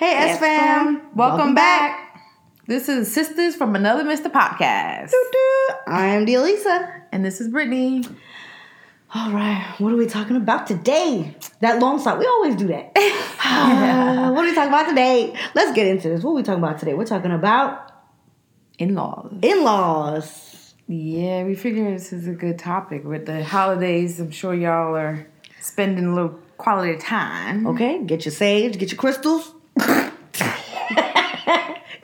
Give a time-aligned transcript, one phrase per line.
[0.00, 1.02] Hey, S fam.
[1.14, 2.24] Welcome, back.
[2.66, 4.32] This is Sisters from Another Mr.
[4.32, 5.10] Podcast.
[5.86, 7.02] I am Delisa.
[7.12, 8.04] And this is Brittany.
[9.14, 11.36] All right, what are we talking about today?
[11.60, 12.18] That long stop.
[12.18, 12.92] We always do that.
[12.96, 15.34] Uh, what are we talking about today?
[15.54, 16.24] Let's get into this.
[16.24, 16.94] What are we talking about today?
[16.94, 17.92] We're talking about
[18.78, 19.34] In laws.
[19.42, 20.74] in laws.
[20.88, 24.18] Yeah, we figure this is a good topic with the holidays.
[24.18, 25.26] I'm sure y'all are
[25.60, 27.66] spending a little quality time.
[27.66, 29.52] Okay, get your sage, get your crystals,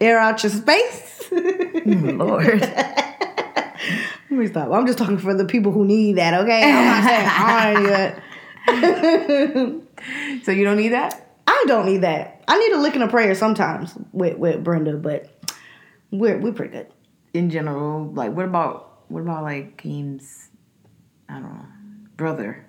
[0.00, 1.28] air out your space.
[1.30, 2.60] Mm, Lord.
[4.30, 4.70] Let me stop.
[4.72, 6.62] I'm just talking for the people who need that, okay?
[6.64, 9.82] I'm not saying I need that.
[10.44, 11.38] so you don't need that?
[11.46, 12.42] I don't need that.
[12.48, 15.30] I need a lick and a prayer sometimes with, with Brenda, but
[16.10, 16.86] we're we're pretty good.
[17.34, 20.48] In general, like what about what about like Keem's
[21.28, 21.66] I don't know,
[22.16, 22.64] brother?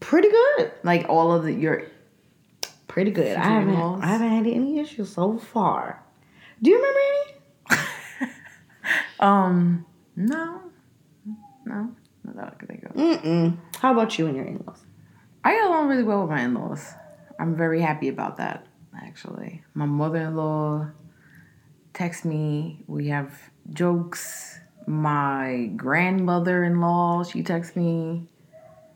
[0.00, 0.72] Pretty good.
[0.82, 1.84] Like all of the your
[2.90, 3.36] Pretty good.
[3.36, 4.02] I haven't?
[4.02, 6.02] I haven't had any issues so far.
[6.60, 7.00] Do you remember
[7.70, 8.30] any?
[9.20, 10.60] um no.
[11.64, 11.94] No.
[12.24, 12.92] Not that I can think of.
[12.96, 13.56] Mm-mm.
[13.78, 14.82] How about you and your in-laws?
[15.44, 16.92] I get along really well with my in-laws.
[17.38, 18.66] I'm very happy about that,
[19.00, 19.62] actually.
[19.72, 20.90] My mother-in-law
[21.94, 22.82] texts me.
[22.88, 23.32] We have
[23.72, 24.58] jokes.
[24.88, 28.26] My grandmother-in-law, she texts me.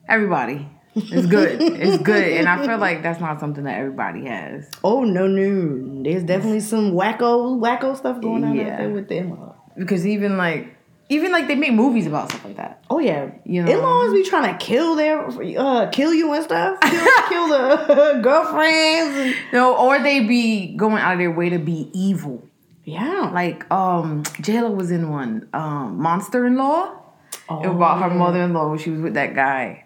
[0.09, 0.69] Everybody.
[0.97, 1.61] It's good.
[1.61, 2.23] it's good.
[2.33, 4.71] And I feel like that's not something that everybody has.
[4.85, 6.03] Oh no no.
[6.03, 8.73] There's definitely some wacko wacko stuff going on Yeah.
[8.75, 9.57] out there with the in-laws.
[9.77, 10.69] Because even like
[11.11, 12.83] even like they make movies about stuff like that.
[12.89, 13.71] Oh yeah, You know.
[13.73, 15.27] in-laws be trying to kill their
[15.59, 16.79] uh kill you and stuff.
[16.83, 19.17] Kill, kill the girlfriends.
[19.19, 22.47] And, No, or they be going out of their way to be evil.
[22.85, 23.31] yeah.
[23.33, 25.49] Like um J.Lo was in one.
[25.53, 27.01] Um Monster in Law.
[27.49, 29.84] Oh, about her mother-in-law when she was with that guy.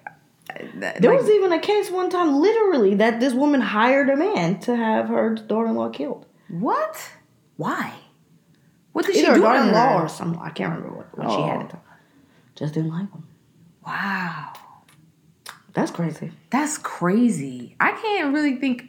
[0.76, 4.16] That- There like, was even a case one time, literally, that this woman hired a
[4.16, 6.26] man to have her daughter-in-law killed.
[6.48, 7.10] what?
[7.56, 7.92] Why?
[8.92, 10.40] What did she Either do her daughter-in-law or something.
[10.42, 11.60] I can't remember what, what she had Oh.
[11.60, 11.82] at the time.
[12.54, 13.24] Just didn't like him.
[13.86, 14.52] Wow,
[15.72, 16.32] That's crazy.
[16.50, 17.76] that's crazy.
[17.80, 18.88] I can't really think.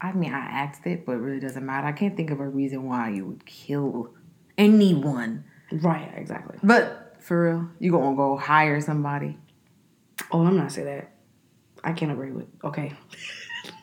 [0.00, 1.86] I mean, I asked it, but it really doesn't matter.
[1.86, 4.14] I can't think of a reason why you would kill
[4.56, 5.44] anyone.
[5.72, 6.58] Right, exactly.
[6.62, 9.36] But for real, you gonna go hire somebody?
[10.30, 11.12] Oh, I'm not saying that.
[11.84, 12.46] I can't agree with.
[12.64, 12.92] Okay.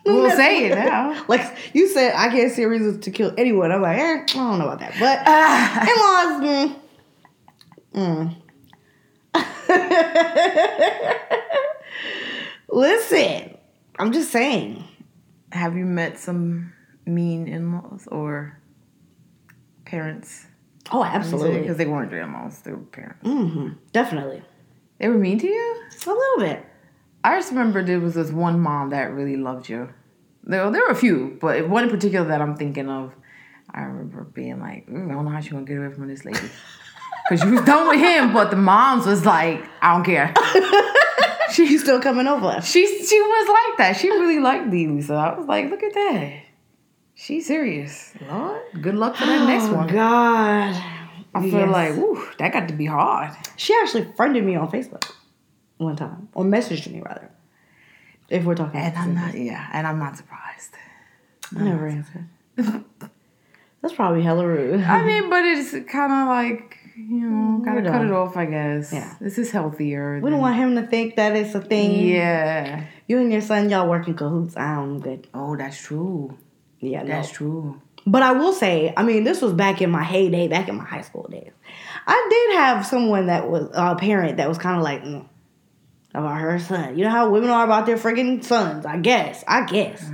[0.05, 1.23] We'll say it now.
[1.27, 3.71] Like you said, I can't see a reason to kill anyone.
[3.71, 4.93] I'm like, eh, I don't know about that.
[4.99, 5.81] But Ah.
[6.53, 6.75] in-laws,
[7.95, 8.35] mm,
[9.35, 9.45] mm.
[12.69, 13.57] Listen,
[13.97, 14.83] I'm just saying.
[15.51, 16.73] Have you met some
[17.05, 18.59] mean in-laws or
[19.85, 20.45] parents?
[20.91, 21.61] Oh, absolutely.
[21.61, 23.23] Because they weren't your in-laws; they were parents.
[23.27, 23.69] Mm-hmm.
[23.91, 24.41] Definitely.
[24.99, 25.81] They were mean to you.
[26.05, 26.65] A little bit.
[27.23, 29.89] I just remember there was this one mom that really loved you.
[30.43, 33.13] There, there were a few, but one in particular that I'm thinking of.
[33.73, 36.23] I remember being like, "Mm, I don't know how she's gonna get away from this
[36.23, 36.37] lady,
[37.29, 38.31] because she was done with him.
[38.31, 40.33] But the moms was like, I don't care.
[41.51, 42.61] She's still coming over.
[42.61, 43.97] She she was like that.
[43.97, 46.41] She really liked Dee So I was like, look at that.
[47.15, 48.13] She's serious.
[48.29, 49.87] Lord, good luck for that next Oh, one.
[49.87, 50.75] God.
[51.35, 51.69] I feel Yes.
[51.71, 53.31] like, ooh, that got to be hard.
[53.57, 55.11] She actually friended me on Facebook
[55.77, 57.29] one time, or messaged me rather.
[58.29, 60.73] If we're talking, And I'm not, yeah, and I'm not surprised.
[61.55, 62.27] I never answered.
[63.81, 64.81] That's probably hella rude.
[64.81, 68.37] I mean, but it's kind of like you know, mm, gotta We're cut it off.
[68.37, 68.91] I guess.
[68.91, 69.13] Yeah.
[69.21, 70.19] This is healthier.
[70.23, 72.07] we don't want him to think that it's a thing.
[72.07, 72.85] Yeah.
[73.07, 74.57] You and your son, y'all work in cahoots.
[74.57, 75.27] I'm good.
[75.33, 76.35] Oh, that's true.
[76.79, 77.09] Yeah, no.
[77.09, 77.79] That's true.
[78.05, 80.85] But I will say, I mean, this was back in my heyday, back in my
[80.85, 81.51] high school days.
[82.05, 85.27] I did have someone that was a parent that was kind of like mm,
[86.13, 86.97] about her son.
[86.97, 88.85] You know how women are about their freaking sons.
[88.85, 89.43] I guess.
[89.47, 90.07] I guess.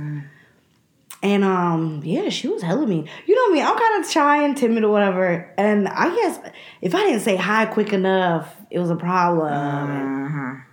[1.22, 3.08] And um, yeah, she was hella mean.
[3.26, 5.52] You know me, I'm kind of shy and timid or whatever.
[5.56, 6.40] And I guess
[6.80, 9.52] if I didn't say hi quick enough, it was a problem.
[9.52, 10.71] Uh-huh.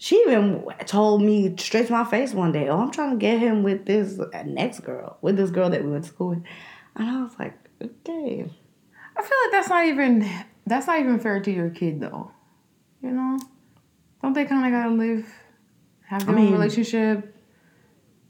[0.00, 3.40] She even told me straight to my face one day, "Oh, I'm trying to get
[3.40, 6.42] him with this next girl, with this girl that we went to school with."
[6.94, 8.48] And I was like, "Okay."
[9.16, 10.28] I feel like that's not even
[10.66, 12.30] that's not even fair to your kid though.
[13.02, 13.38] You know,
[14.22, 15.26] don't they kind of gotta live,
[16.06, 17.34] have their I mean- own relationship?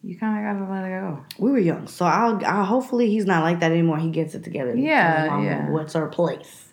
[0.02, 1.24] You kind of gotta let it go.
[1.38, 3.98] We were young, so I'll, I'll hopefully he's not like that anymore.
[3.98, 4.74] He gets it together.
[4.76, 5.68] Yeah, yeah.
[5.70, 6.68] What's her place?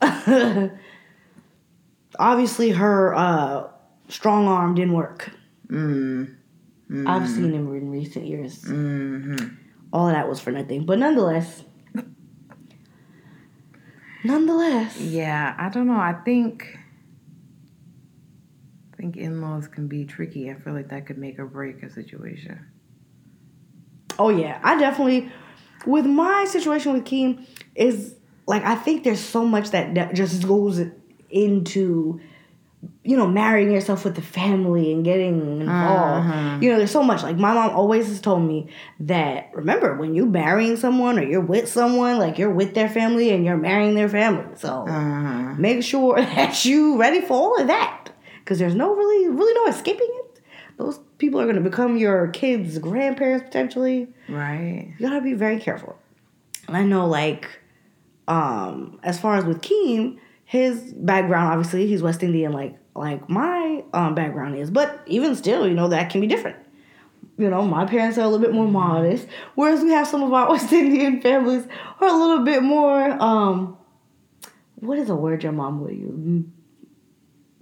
[2.18, 3.64] Obviously, her uh,
[4.08, 5.30] strong arm didn't work.
[5.68, 6.36] Mm.
[7.06, 8.62] I've seen him in recent years.
[8.64, 9.36] hmm
[9.92, 11.64] All of that was for nothing, but nonetheless,
[14.22, 15.94] nonetheless, Yeah, I don't know.
[15.94, 16.78] I think
[18.92, 20.50] I think in-laws can be tricky.
[20.50, 22.66] I feel like that could make or break a situation.
[24.18, 25.30] Oh yeah, I definitely
[25.86, 28.14] with my situation with Keem is
[28.46, 30.80] like I think there's so much that, that just goes
[31.30, 32.20] into
[33.02, 36.26] you know marrying yourself with the family and getting involved.
[36.26, 36.58] Uh-huh.
[36.60, 37.22] You know, there's so much.
[37.22, 38.68] Like my mom always has told me
[39.00, 43.30] that remember when you're marrying someone or you're with someone, like you're with their family
[43.30, 44.54] and you're marrying their family.
[44.56, 45.54] So Uh-huh.
[45.58, 48.10] make sure that you ready for all of that
[48.40, 50.40] because there's no really really no escaping it.
[50.76, 54.92] Those people are going to become your kids' grandparents potentially Right.
[54.98, 55.96] you gotta be very careful.
[56.66, 57.46] And I know, like,
[58.26, 60.18] um, as far as with Keem,
[60.54, 65.66] his background obviously he's West Indian, like like my um background is, but even still,
[65.66, 66.56] you know that can be different.
[67.36, 70.32] You know, my parents are a little bit more modest, whereas we have some of
[70.32, 71.66] our West Indian families
[72.00, 73.76] are a little bit more um.
[74.76, 76.44] What is a word your mom would use?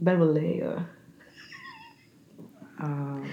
[0.01, 0.87] Beverly or
[2.81, 3.29] Um,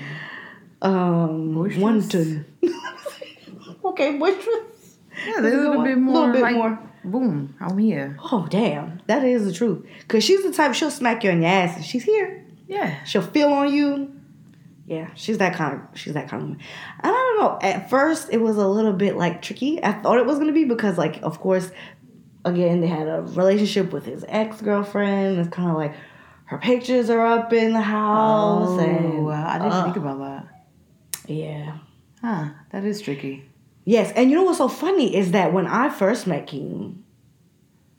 [0.81, 1.81] um Boisterous?
[1.81, 2.45] wanton.
[3.85, 4.97] okay, boisterous.
[5.27, 6.15] yeah, they're a little bit more.
[6.15, 6.79] a little bit like, more.
[7.03, 7.55] Boom!
[7.59, 8.17] I'm here.
[8.31, 9.85] Oh damn, that is the truth.
[10.07, 12.45] Cause she's the type she'll smack you on your ass if she's here.
[12.67, 13.03] Yeah.
[13.05, 14.15] She'll feel on you.
[14.85, 16.63] Yeah, she's that kind of she's that kind of woman.
[17.03, 17.59] And I don't know.
[17.61, 19.83] At first, it was a little bit like tricky.
[19.83, 21.71] I thought it was gonna be because like of course,
[22.43, 25.39] again they had a relationship with his ex girlfriend.
[25.39, 25.93] It's kind of like
[26.45, 28.79] her pictures are up in the house.
[28.81, 29.47] and Oh, wow.
[29.47, 30.65] I didn't uh, think about that.
[31.27, 31.77] Yeah.
[32.21, 32.49] Huh?
[32.71, 33.48] That is tricky.
[33.89, 37.03] Yes, and you know what's so funny is that when I first met King,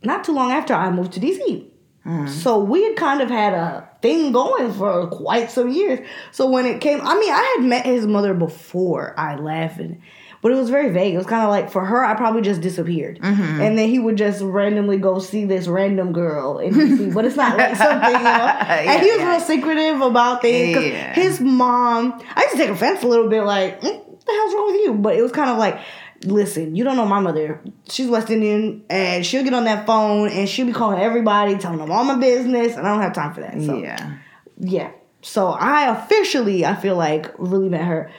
[0.05, 1.67] not too long after I moved to DC.
[2.07, 2.29] Mhm.
[2.29, 5.99] So we had kind of had a thing going for quite some years.
[6.31, 9.99] So when it came, I mean, I had met his mother before I left, and,
[10.43, 11.13] but it was very vague.
[11.15, 13.61] It was kind of like for her, I probably just disappeared, Mm-hmm.
[13.61, 17.13] and then he would just randomly go see this random girl in DC.
[17.17, 18.47] but it's not like something, you know.
[18.91, 20.77] and he was Yeah, real secretive about things.
[20.87, 21.15] Yeah.
[21.15, 24.55] His mom, I used to take offense a little bit, like, mm, what the hell's
[24.55, 24.95] wrong with you?
[24.95, 25.81] But it was kind of like,
[26.25, 27.61] listen, you don't know my mother.
[27.89, 31.79] She's West Indian, and she'll get on that phone and she'll be calling everybody, telling
[31.79, 33.61] them all my business, and I don't have time for that.
[33.63, 34.19] So, yeah.
[34.59, 34.91] yeah.
[35.23, 38.11] So I officially, I feel like, really met her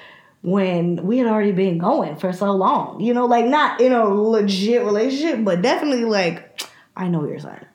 [0.43, 2.99] when we had already been going for so long.
[2.99, 6.61] You know, like not in a legit relationship, but definitely like,
[6.95, 7.65] I know your son.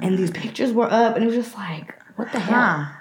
[0.00, 0.42] And these mm-hmm.
[0.42, 2.84] pictures were up, and it was just like, what the hell?
[2.84, 2.96] Huh?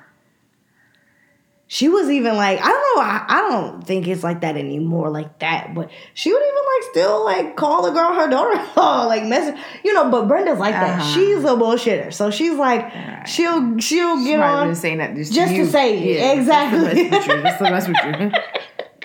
[1.72, 5.12] She was even like, I don't know, I, I don't think it's like that anymore,
[5.12, 5.76] like that.
[5.76, 9.94] But she would even like still like call the girl her daughter-in-law, like message, you
[9.94, 10.10] know.
[10.10, 11.00] But Brenda's like that.
[11.00, 11.14] Uh-huh.
[11.14, 13.24] She's a bullshitter, so she's like, Right.
[13.28, 15.66] she'll she'll She get on been saying that just, just to you.
[15.68, 16.20] say it.
[16.20, 17.08] Yeah, Exactly.
[17.12, 17.44] Just to mess with you.
[17.44, 18.32] Just to mess with you.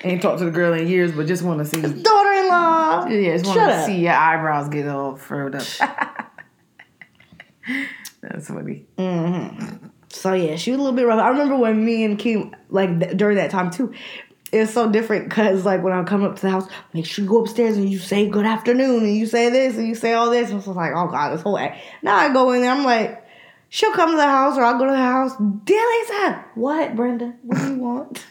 [0.11, 1.81] Ain't talked to the girl in years, but just want to see.
[1.83, 3.07] daughter-in-law.
[3.09, 5.67] Yeah, just want to see your eyebrows get all furrowed up.
[8.23, 8.87] That's funny.
[10.15, 11.21] So yeah, she was a little bit rough.
[11.21, 13.93] I remember when me and Kim like th- during that time too.
[14.53, 17.29] It's so different because like when I come up to the house, make sure you
[17.29, 20.31] go upstairs and you say good afternoon and you say this and you say all
[20.31, 20.51] this.
[20.51, 21.83] And it's like, oh god, this whole act.
[22.03, 23.27] Now I go in there, I'm like,
[23.71, 25.35] she'll come to the house or I'll go to the house.
[25.35, 27.35] Delisa, what, Brenda?
[27.43, 28.25] What do you want?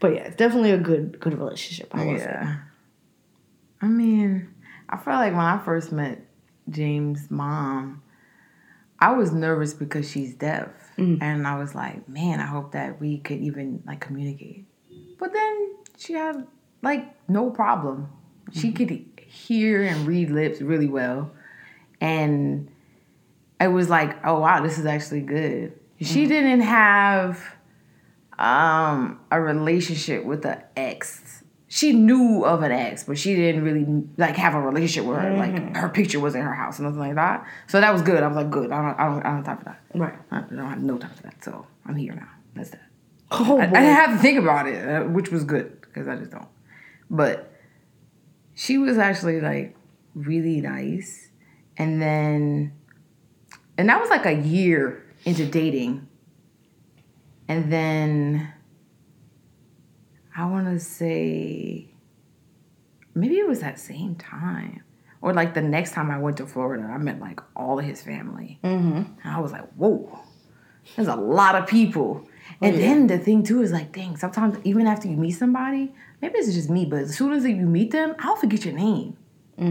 [0.00, 1.94] but yeah, it's definitely a good good relationship.
[1.94, 2.24] I will say.
[2.24, 2.56] Yeah.
[3.82, 4.54] I mean,
[4.88, 6.22] I felt like when I first met
[6.70, 8.02] James' mom,
[8.98, 10.68] I was nervous because she's deaf.
[10.98, 11.20] Mm.
[11.22, 14.64] And I was like, man, I hope that we could even like communicate.
[15.18, 16.46] But then she had
[16.82, 18.08] like no problem.
[18.52, 18.76] She Mm-hmm.
[18.76, 21.32] could hear and read lips really well.
[22.00, 22.68] And
[23.60, 25.72] it was like, oh wow, this is actually good.
[26.00, 26.28] She Mm-hmm.
[26.28, 27.42] didn't have
[28.38, 31.25] um a relationship with an ex.
[31.76, 33.84] She knew of an ex, but she didn't really
[34.16, 35.28] like have a relationship with her.
[35.28, 35.66] Mm-hmm.
[35.66, 37.46] Like her picture was in her house, or nothing like that.
[37.66, 38.22] So that was good.
[38.22, 38.72] I was like, good.
[38.72, 39.82] I don't, I don't, I don't have time for that.
[39.94, 40.14] Right.
[40.30, 41.44] I don't have no time for that.
[41.44, 42.30] So I'm here now.
[42.54, 42.80] That's that.
[43.30, 46.16] Oh I, I didn't have to think about it, uh, which was good because I
[46.16, 46.48] just don't.
[47.10, 47.52] But
[48.54, 49.76] she was actually like
[50.14, 51.28] really nice,
[51.76, 52.72] and then,
[53.76, 56.08] and that was like a year into dating,
[57.48, 58.50] and then
[60.36, 61.88] I want to say
[63.14, 64.82] maybe it was that same time.
[65.22, 68.02] Or like the next time I went to Florida, I met like all of his
[68.02, 68.60] family.
[68.62, 68.96] mm-hmm.
[68.96, 70.20] And I was like, whoa,
[70.94, 72.28] there's a lot of people.
[72.60, 72.82] And yeah.
[72.82, 76.52] then the thing too is like, dang, sometimes even after you meet somebody, maybe it's
[76.52, 79.16] just me, but as soon as you meet them, I'll forget your name.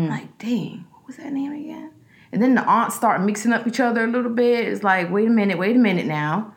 [0.10, 1.92] Like, dang, what was that name again?
[2.32, 4.68] And then the aunts start mixing up each other a little bit.
[4.68, 6.55] It's like, wait a minute, wait a minute now.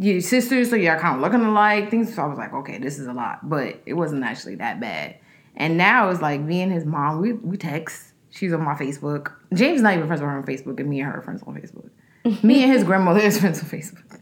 [0.00, 1.90] Your sisters, so you're kind of looking alike.
[1.90, 2.14] Things.
[2.14, 5.16] So I was like, okay, this is a lot, but it wasn't actually that bad.
[5.56, 8.14] And now it's like me and his mom, we we text.
[8.30, 9.34] She's on my Facebook.
[9.52, 11.42] James is not even friends with her on Facebook, and me and her are friends
[11.46, 11.90] on Facebook.
[12.42, 14.20] me and his grandmother is friends on Facebook.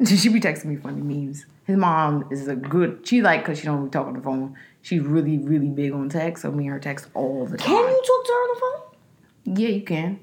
[0.20, 1.46] she be texting me funny memes.
[1.64, 3.06] His mom is a good.
[3.06, 4.56] She like because she don't really talk on the phone.
[4.82, 6.42] She's really really big on text.
[6.42, 7.68] So me and her text all the time.
[7.68, 9.58] Can you talk to her on the phone?
[9.62, 10.18] Yeah, you can.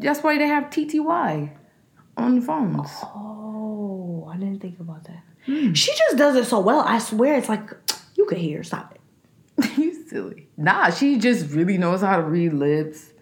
[0.00, 1.52] That's why they have TTY
[2.16, 2.90] on phones.
[3.02, 5.22] Oh, I didn't think about that.
[5.44, 5.72] Hmm.
[5.74, 6.80] She just does it so well.
[6.80, 7.70] I swear, it's like
[8.14, 8.62] you could hear.
[8.62, 9.78] Stop it.
[9.78, 10.48] you silly.
[10.56, 13.12] Nah, she just really knows how to read lips,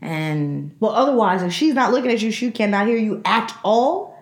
[0.00, 4.18] and Well, otherwise, if she's not looking at you, she cannot hear you at all.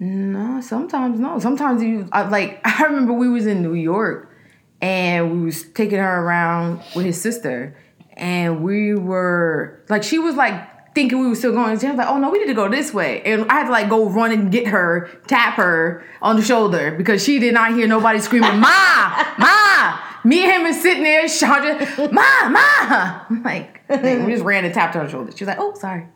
[0.00, 1.38] No, sometimes no.
[1.38, 2.60] Sometimes you I, like.
[2.64, 4.32] I remember we was in New York,
[4.80, 7.76] and we was taking her around with his sister,
[8.12, 11.78] and we were like, she was like thinking we were still going.
[11.78, 13.70] She was like, "Oh no, we need to go this way," and I had to
[13.70, 17.74] like go run and get her, tap her on the shoulder because she did not
[17.74, 21.78] hear nobody screaming, "Ma, ma!" Me and him is sitting there shouting,
[22.12, 23.96] "Ma, ma!" I'm like, we
[24.32, 25.30] just ran and tapped her on the shoulder.
[25.36, 26.06] She was like, "Oh, sorry."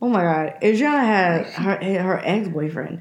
[0.00, 3.00] Oh my god, Adriana had her her ex boyfriend.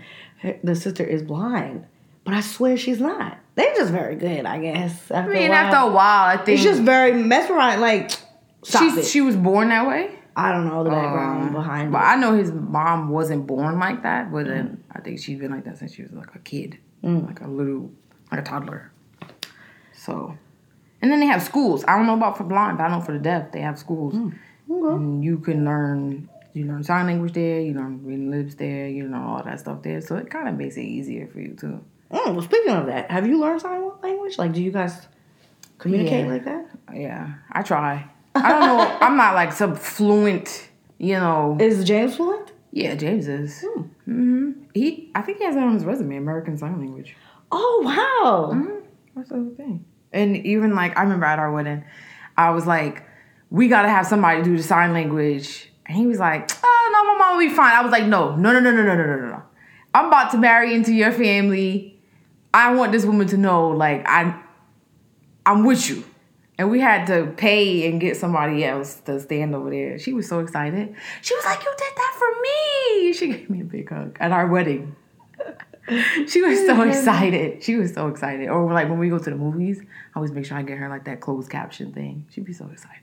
[0.64, 1.86] The sister is blind,
[2.24, 3.38] but I swear she's not.
[3.54, 5.12] They're just very good, I guess.
[5.12, 7.82] I mean, after a while, I think it's just very mesmerizing.
[7.82, 8.12] Like,
[8.64, 9.06] it.
[9.06, 10.16] she was born that way.
[10.38, 12.06] I don't know the background Um, behind But it.
[12.08, 15.64] I know his mom wasn't born like that, but then I think she's been like
[15.64, 17.26] that since she was like a kid, Mm.
[17.28, 17.92] like a little,
[18.32, 18.92] like a toddler.
[19.94, 20.38] So,
[21.02, 21.86] and then they have schools.
[21.88, 24.14] I don't know about for blind, but I know for the deaf they have schools,
[24.16, 24.34] Mm.
[24.70, 24.96] Okay.
[24.96, 26.30] and you can learn.
[26.54, 27.60] You learn sign language there.
[27.60, 28.88] You learn reading lips there.
[28.88, 30.00] You learn all that stuff there.
[30.00, 31.82] So it kind of makes it easier for you too.
[32.12, 34.38] Mm, well, speaking of that, have you learned sign language?
[34.38, 35.08] Like, do you guys
[35.80, 36.32] communicate Yeah.
[36.32, 36.66] like that?
[36.94, 38.06] Yeah, I try.
[38.36, 38.98] I don't know.
[39.02, 40.70] I'm not like some fluent.
[40.98, 41.58] You know.
[41.60, 42.52] Is James fluent?
[42.72, 43.64] Yeah, James is.
[43.68, 43.82] Hmm.
[44.06, 47.16] hmm He, I think he has that on his resume, American Sign Language.
[47.52, 48.52] Oh wow!
[48.54, 48.82] Mhm.
[49.16, 49.86] That's the thing.
[50.12, 51.84] And even like I remember at our wedding,
[52.38, 53.04] I was like,
[53.50, 57.14] "We got to have somebody do the sign language," and he was like, "Oh no,
[57.14, 59.06] my mom will be fine." I was like, "No, no, no, no, no, no, no,
[59.06, 59.44] no, no.
[59.94, 62.00] I'm about to marry into your family.
[62.54, 64.38] I want this woman to know, like, I,
[65.46, 66.04] I'm with you."
[66.58, 70.00] And we had to pay and get somebody else to stand over there.
[70.00, 70.96] She was so excited.
[71.22, 74.32] She was like, "You did that for me!" She gave me a big hug at
[74.32, 74.96] our wedding.
[76.28, 77.62] She was so excited.
[77.62, 78.50] She was so excited.
[78.50, 80.90] Or like when we go to the movies, I always make sure I get her
[80.90, 82.26] like that closed caption thing.
[82.32, 83.02] She'd be so excited.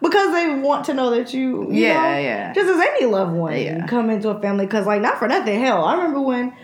[0.00, 2.52] because they want to know that you, you Yeah, know, yeah.
[2.54, 3.86] just as any loved one Yeah.
[3.86, 4.64] come into a family.
[4.66, 6.54] Because like not for nothing, hell, I remember when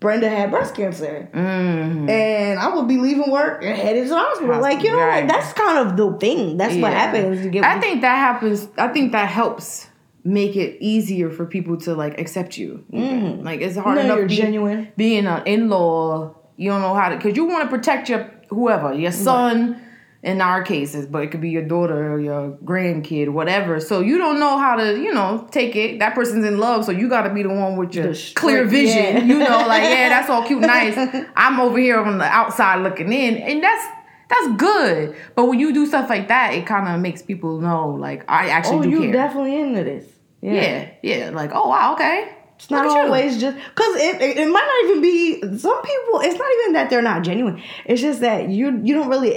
[0.00, 2.08] Brenda had breast cancer, Mm-hmm.
[2.08, 4.60] and I would be leaving work and headed to the hospital.
[4.60, 5.24] Like you know, Right.
[5.24, 6.56] like that's kind of the thing.
[6.56, 7.44] That's what happens.
[7.44, 8.66] You get I think that happens.
[8.78, 9.88] I think that helps
[10.24, 12.84] make it easier for people to like accept you.
[12.92, 13.44] Mhm.
[13.44, 14.88] Like it's hard know enough you're be- genuine.
[14.96, 16.34] being an in-law.
[16.56, 19.80] You don't know how to because you want to protect your whoever, your son.
[20.22, 23.80] In our cases, but it could be your daughter or your grandkid, whatever.
[23.80, 25.98] So you don't know how to, you know, take it.
[26.00, 28.34] That person's in love, so you got to be the one with your The straight-
[28.36, 29.16] clear vision.
[29.16, 29.22] yeah.
[29.24, 30.66] You know, like yeah, that's all cute, and
[31.06, 31.24] nice.
[31.36, 33.86] I'm over here on the outside looking in, and that's
[34.28, 35.16] that's good.
[35.34, 38.50] But when you do stuff like that, it kind of makes people know, like I
[38.50, 39.12] actually Oh, do you care.
[39.12, 40.04] definitely into this.
[40.42, 40.52] Yeah.
[40.52, 42.28] yeah, yeah, like oh wow, okay.
[42.56, 42.98] It's not at you.
[42.98, 46.20] always just because it, it, it might not even be some people.
[46.20, 47.62] It's not even that they're not genuine.
[47.86, 49.34] It's just that you you don't really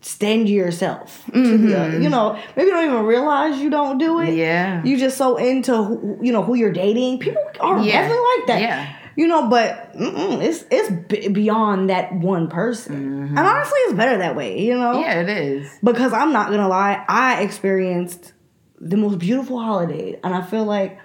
[0.00, 1.98] extend yourself to the.
[2.00, 4.26] You know, maybe you don't even realize you don't do it.
[4.28, 4.38] Mm-hmm.
[4.38, 4.84] Yeah.
[4.84, 7.18] you just so into who, you know who you're dating.
[7.18, 8.02] People are Yeah.
[8.02, 8.60] definitely like that.
[8.62, 8.94] Yeah.
[9.16, 14.36] You know, but it's it's b- beyond that one person, and honestly, it's better that
[14.36, 14.60] way.
[14.60, 15.00] You know, Mm-hmm.
[15.00, 15.68] Yeah, it is.
[15.82, 18.32] because I'm not gonna lie, I experienced
[18.80, 21.00] the most beautiful holiday, and I feel like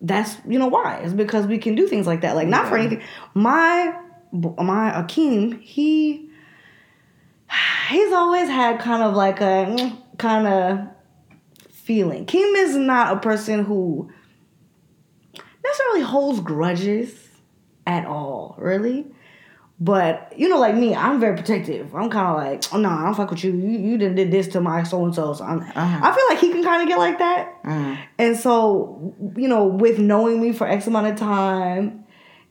[0.00, 2.36] that's you know why it's because we can do things like that.
[2.36, 3.02] Like not for anything.
[3.34, 3.92] My
[4.32, 6.30] my Akeem, he
[7.88, 10.88] he's always had kind of like a kind of
[11.70, 12.26] feeling.
[12.26, 14.10] Kim is not a person who
[15.64, 17.28] necessarily holds grudges
[17.86, 19.06] at all, really.
[19.80, 21.92] But you know, like me, I'm very protective.
[21.92, 23.50] I'm kind of like, oh no, I don't fuck with you.
[23.52, 25.32] You you done did this to my so and so.
[25.32, 26.00] So I'm, Uh-huh.
[26.02, 27.62] I feel like he can kind of get like that.
[27.64, 27.98] Mm.
[28.18, 32.01] And so, you know, with knowing me for X amount of time,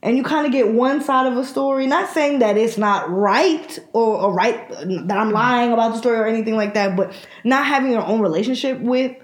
[0.02, 1.86] and you kind of get one side of a story.
[1.86, 6.18] Not saying that it's not right or, or right that I'm lying about the story
[6.18, 9.16] or anything like that, but not having your own relationship with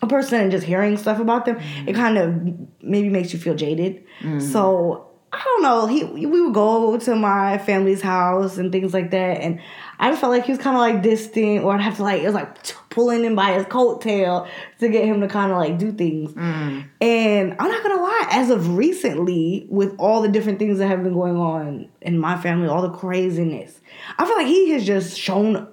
[0.00, 1.94] a person and just hearing stuff about them, it mm-hmm.
[1.94, 4.04] kind of maybe makes you feel jaded.
[4.20, 4.40] Mm-hmm.
[4.40, 5.86] So I don't know.
[5.86, 9.60] He we would go to my family's house and things like that, and
[10.00, 12.22] I just felt like he was kind of like distant, or I'd have to like
[12.22, 12.56] it was like
[12.90, 14.48] pulling him by his coattail
[14.80, 16.32] to get him to kind of like do things.
[16.32, 16.88] Mm.
[17.00, 21.02] And I'm not gonna lie, as of recently, with all the different things that have
[21.02, 23.80] been going on in my family, all the craziness,
[24.18, 25.68] I feel like he has just shown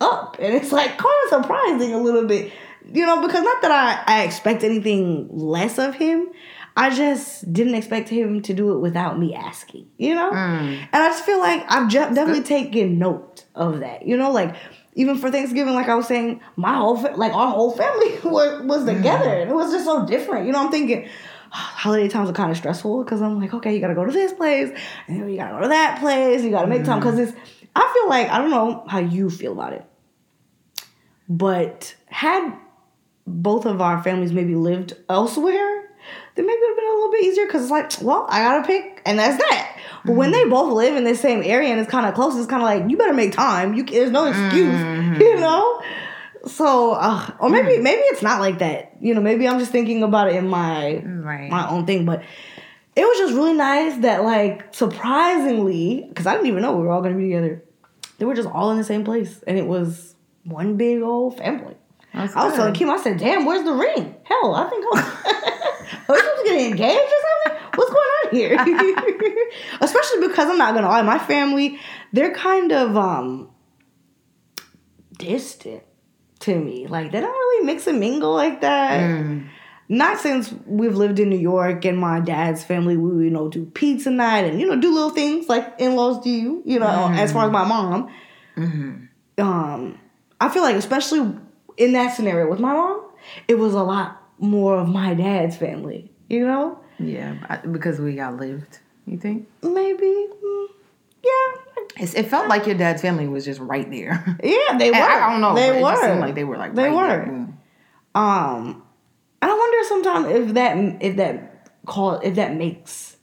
[0.00, 2.52] up, and it's like kind of surprising a little bit.
[2.92, 6.28] you know, because not that I, I expect anything less of him.
[6.80, 10.30] I just didn't expect him to do it without me asking, you know?
[10.30, 10.78] Mm.
[10.90, 14.30] And I just feel like I've definitely taken note of that, you know?
[14.30, 14.56] Like,
[14.94, 18.62] even for Thanksgiving, like I was saying, my whole, fa- like our whole family was,
[18.62, 19.28] was together.
[19.28, 20.46] And it was just so different.
[20.46, 21.06] You know, I'm thinking,
[21.52, 24.12] ah, holiday times are kind of stressful because I'm like, okay, you gotta go to
[24.12, 24.70] this place,
[25.06, 27.02] and then you gotta go to that place, you gotta make time.
[27.02, 27.02] Mm.
[27.02, 27.32] Because it's,
[27.76, 29.84] I feel like, I don't know how you feel about it,
[31.28, 32.56] but had
[33.26, 35.89] both of our families maybe lived elsewhere,
[36.40, 38.40] then maybe it would have been a little bit easier because it's like, well, I
[38.42, 39.78] gotta pick, and that's that.
[40.04, 42.46] But when they both live in the same area and it's kind of close, it's
[42.46, 43.74] kind of like you better make time.
[43.74, 44.80] You there's no excuse,
[45.20, 45.82] you know.
[46.46, 48.96] So, uh, or maybe maybe it's not like that.
[49.00, 51.50] You know, maybe I'm just thinking about it in my Right.
[51.50, 52.06] my own thing.
[52.06, 52.22] But
[52.96, 56.92] it was just really nice that, like, surprisingly, because I didn't even know we were
[56.92, 57.62] all gonna be together.
[58.18, 61.74] They were just all in the same place, and it was one big old family.
[62.14, 62.78] That's I was telling good.
[62.78, 64.14] Kim, I said, "Damn, where's the ring?
[64.24, 65.04] Hell, I think I'm,
[66.10, 67.62] are we supposed to get engaged or something?
[67.74, 69.46] What's going on here?"
[69.80, 71.78] Especially because I'm not gonna lie, my family
[72.12, 73.50] they're kind of um
[75.18, 75.82] distant
[76.40, 76.86] to me.
[76.86, 79.00] Like they don't really mix and mingle like that.
[79.00, 79.48] Mm.
[79.88, 83.66] Not since we've lived in New York and my dad's family, we you know do
[83.66, 86.62] pizza night and you know do little things like in laws do.
[86.64, 88.10] You know, as far as my mom
[88.56, 89.42] Mm-hmm.
[89.42, 89.98] um
[90.40, 91.34] I feel like especially
[91.76, 93.06] in that scenario with my mom,
[93.48, 96.78] it was a lot more of my dad's family, you know?
[96.98, 98.78] Yeah, I- because we outlived.
[99.06, 99.48] You think?
[99.62, 100.06] Maybe.
[100.44, 100.66] mm,
[101.24, 101.82] yeah.
[101.98, 104.36] It's, it felt like your dad's family was just right there.
[104.42, 104.96] Yeah, they were.
[104.96, 105.54] I, I don't know.
[105.54, 106.08] They but It just were.
[106.08, 107.06] seemed like they were like They right were.
[107.08, 107.26] there.
[107.26, 107.52] Mm.
[108.18, 108.82] Um
[109.42, 113.16] and I wonder sometimes if that if that call if that makes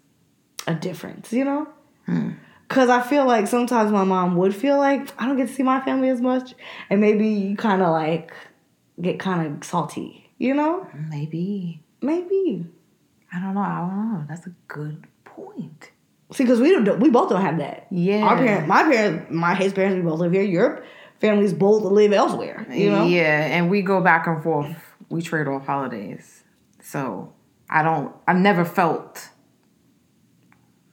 [0.65, 1.67] a difference, you know?
[2.05, 2.31] Hmm.
[2.69, 5.63] Cause I feel like sometimes my mom would feel like I don't get to see
[5.63, 6.53] my family as much,
[6.89, 8.33] and maybe you kind of like
[9.01, 10.88] get kind of salty, you know?
[11.10, 11.82] Maybe.
[12.01, 12.65] Maybe.
[13.34, 13.62] I don't know.
[13.62, 14.25] I don't know.
[14.27, 15.91] That's a good point.
[16.32, 17.88] See, because we don't, we both don't have that.
[17.89, 18.23] Yeah.
[18.23, 20.43] Our parents, my parents, my his parents, we both live here.
[20.43, 20.84] Your
[21.19, 22.67] families both live elsewhere.
[22.69, 23.06] You know.
[23.06, 24.76] Yeah, and we go back and forth.
[25.10, 26.43] We trade off holidays.
[26.82, 27.34] So
[27.69, 29.30] I don't I've never felt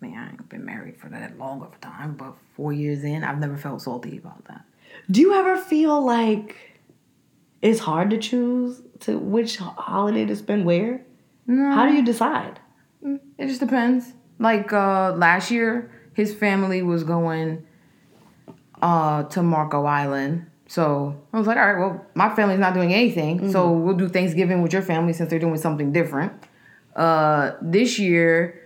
[0.01, 3.25] Man, I ain't been married for that long of a time, but four years in,
[3.25, 4.63] I've never felt salty about that.
[5.11, 6.57] Do you ever feel like
[7.65, 11.05] it's hard to choose to which holiday to spend where?
[11.47, 11.73] No.
[11.73, 12.61] How do you decide?
[13.03, 14.13] It just depends.
[14.39, 17.67] Like uh last year, his family was going
[18.83, 20.47] uh to Marco Island.
[20.67, 23.51] So I was like, all right, well, my family's not doing anything.
[23.51, 26.33] So we'll do Thanksgiving with your family since they're doing something different.
[26.95, 28.61] Uh this year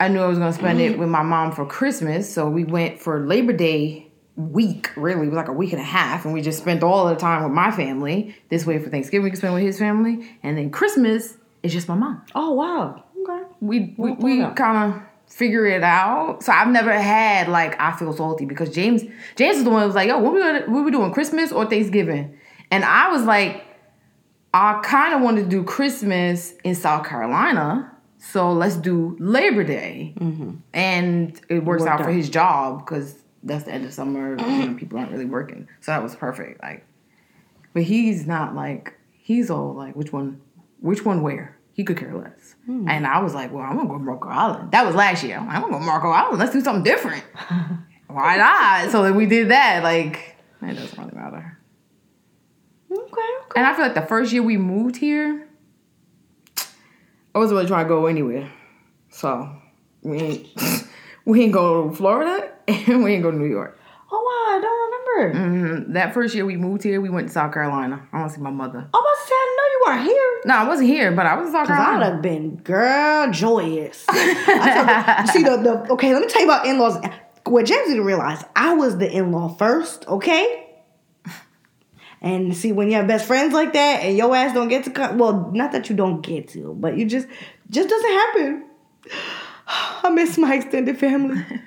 [0.00, 2.32] I knew I was gonna spend it with my mom for Christmas.
[2.32, 4.05] So we went for Labor Day
[4.36, 5.26] week, really.
[5.26, 7.52] Was like a week and a half, and we just spent all the time with
[7.52, 8.36] my family.
[8.50, 10.28] This way for Thanksgiving we could spend with his family.
[10.42, 13.02] And then Christmas is just my mom Oh wow.
[13.22, 13.42] Okay.
[13.60, 16.42] we we, we kind of figure it out.
[16.42, 19.02] So I've never had like I feel salty because James
[19.36, 21.50] James is the one who was like, yo, what we gonna, what we doing Christmas
[21.50, 22.38] or Thanksgiving?
[22.70, 23.64] And I was like,
[24.54, 27.92] I kind of wanted to do Christmas in South Carolina.
[28.18, 30.56] So let's do Labor Day, mm-hmm.
[30.72, 32.16] and it works Worked out for out.
[32.16, 33.14] his job because
[33.46, 34.30] that's the end of summer.
[34.30, 34.74] you know, mm-hmm.
[34.76, 36.62] people aren't really working, so that was perfect.
[36.62, 36.84] Like,
[37.72, 38.94] but he's not like
[39.26, 40.40] he's all like, which one,
[40.80, 41.58] which one where?
[41.72, 42.54] He could care less.
[42.64, 42.88] Hmm.
[42.88, 44.70] And I was like, well, I'm gonna go to Marco Island.
[44.70, 45.36] That was last year.
[45.36, 46.38] I'm, like, I'm gonna go to Marco Island.
[46.38, 47.22] Let's do something different.
[48.06, 48.92] Why not?
[48.92, 49.82] So then we did that.
[49.82, 51.58] Like, it doesn't really matter.
[52.90, 53.02] Okay.
[53.02, 53.24] Okay.
[53.56, 55.46] And I feel like the first year we moved here,
[57.34, 58.50] I wasn't really trying to go anywhere.
[59.10, 59.50] So
[60.02, 60.48] we ain't
[61.26, 63.78] we ain't go to Florida and we ain't go to New York.
[64.10, 65.86] Oh wow, I don't remember.
[65.88, 65.92] Mhm.
[65.94, 68.06] That first year we moved here, we went to South Carolina.
[68.12, 68.78] I want to see my mother.
[68.78, 70.40] About to say I know you weren't here.
[70.46, 74.04] No, I wasn't here, but I was in South Cause I'd have been girl joyous.
[74.08, 76.12] I you- see the, the okay.
[76.14, 76.98] Let me tell you about in laws.
[77.44, 80.06] What James didn't realize, I was the in law first.
[80.08, 80.62] Okay.
[82.22, 84.90] And see, when you have best friends like that, and your ass don't get to
[84.90, 85.18] come.
[85.18, 87.28] Well, not that you don't get to, but you just
[87.70, 88.64] just doesn't happen.
[90.02, 91.44] I miss my extended family.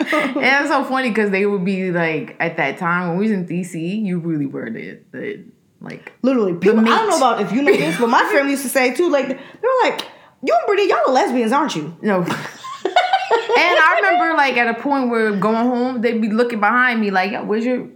[0.00, 3.32] And it's so funny because they would be like at that time when we was
[3.32, 5.44] in DC, you really were the, the
[5.80, 6.80] like Literally, people.
[6.80, 9.10] I don't know about if you know this, but my family used to say too.
[9.10, 10.06] Like they were like,
[10.42, 12.16] "You and Brittany, y'all are lesbians, aren't you?" no.
[12.22, 17.10] and I remember like at a point where going home, they'd be looking behind me
[17.10, 17.88] like, "Yo, where's your,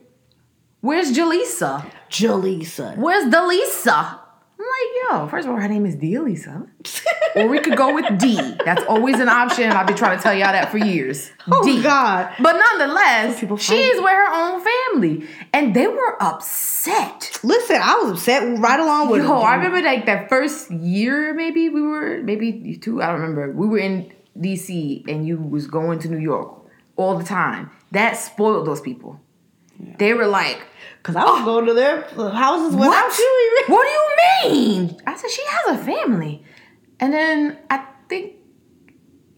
[0.80, 1.90] where's Jaleesa?
[2.10, 2.96] Jaleesa.
[2.96, 4.20] Where's Delisa?"
[4.64, 6.68] I'm like, yo, first of all, her name is Delisa.
[7.36, 8.36] or we could go with D.
[8.64, 9.70] That's always an option.
[9.70, 11.30] I've been trying to tell y'all that for years.
[11.50, 11.82] Oh D.
[11.82, 12.32] God.
[12.40, 13.80] But nonetheless, People she fight.
[13.80, 15.28] is with her own family.
[15.52, 17.38] And they were upset.
[17.42, 19.40] Listen, I was upset right along with Yo.
[19.40, 23.50] I remember like that first year, maybe we were, maybe two, I don't remember.
[23.52, 26.62] We were in DC and you was going to New York
[26.96, 27.70] all the time.
[27.92, 29.20] That spoiled those people.
[29.78, 30.60] They were like,
[31.04, 33.18] Cause I was oh, going to their houses without what?
[33.18, 33.74] you even.
[33.74, 35.02] What do you mean?
[35.06, 36.42] I said she has a family,
[36.98, 38.36] and then I think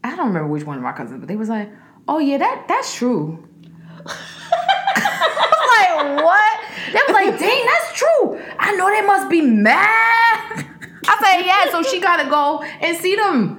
[0.04, 1.68] I don't remember which one of my cousins, but they was like,
[2.06, 3.48] "Oh yeah, that that's true."
[4.06, 6.60] I was like, "What?"
[6.92, 9.76] They was like, "Dang, that's true." I know they must be mad.
[11.08, 13.56] I said, "Yeah." So she gotta go and see them.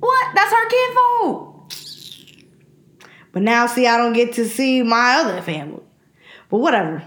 [0.00, 0.34] What?
[0.34, 1.72] That's her kinfolk.
[3.30, 5.85] But now, see, I don't get to see my other family.
[6.50, 7.02] But whatever,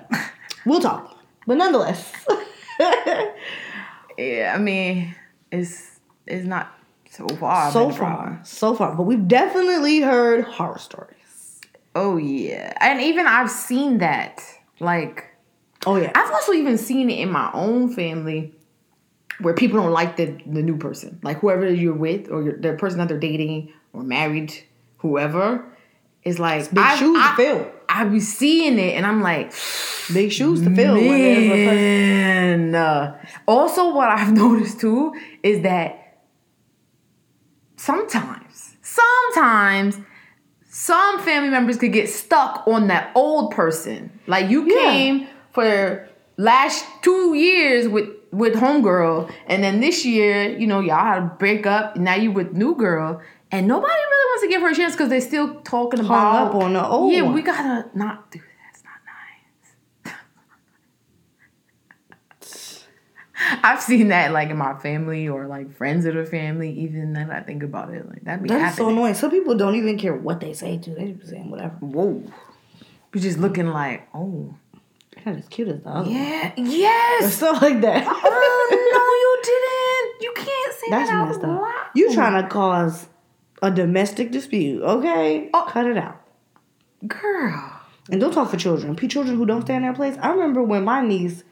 [0.65, 1.17] we'll talk.
[1.47, 2.11] But nonetheless,
[4.17, 5.15] Yeah, I mean,
[5.51, 6.71] it's it's not
[7.09, 7.71] so far.
[7.71, 8.95] so far, so far.
[8.95, 11.61] But we've definitely heard horror stories.
[11.95, 14.41] Oh yeah, and even I've seen that.
[14.79, 15.25] Like,
[15.85, 18.53] Oh yeah, I've also even seen it in my own family,
[19.39, 22.99] where people don't like the the new person, like whoever you're with or the person
[22.99, 24.53] that they're dating or married,
[24.97, 25.65] whoever
[26.23, 27.71] is like big I, shoes I, to fill.
[27.91, 29.51] I be seeing it, and I'm like,
[30.13, 30.93] Big shoes to fill.
[30.95, 32.71] When there's a person.
[32.71, 32.75] man.
[32.75, 36.19] Uh, also, what I've noticed too is that
[37.77, 39.97] sometimes, sometimes,
[40.69, 44.11] some family members could get stuck on that old person.
[44.27, 44.91] Like you Yeah.
[44.91, 51.03] came for last two years with with homegirl, and then this year, you know, y'all
[51.03, 51.97] had a breakup.
[51.97, 53.21] Now you with new girl.
[53.51, 56.55] And nobody really wants to give her a chance because they're still talking about up
[56.55, 58.45] on the old Yeah, we gotta not do that.
[58.73, 58.83] It's
[60.05, 60.13] not
[62.45, 62.85] nice.
[63.63, 66.71] I've seen that like in my family or like friends of the family.
[66.79, 69.15] Even that I think about it, like that be That's so annoying.
[69.15, 70.91] Some people don't even care what they say to.
[70.91, 71.75] They just saying whatever.
[71.79, 72.23] Whoa,
[73.13, 74.53] we just looking like, oh
[75.25, 76.09] not as cute as the other.
[76.09, 77.35] yeah, Or yes.
[77.35, 78.05] stuff like that.
[78.07, 80.21] oh no, you didn't.
[80.21, 81.73] You can't say That's that out loud.
[81.95, 83.07] You trying to cause
[83.61, 84.81] a domestic dispute?
[84.81, 85.65] Okay, Oh.
[85.69, 86.21] cut it out.
[87.07, 87.73] girl?
[88.11, 88.95] And don't talk for children.
[88.95, 90.17] P children who don't stand in their place.
[90.21, 91.43] I remember when my niece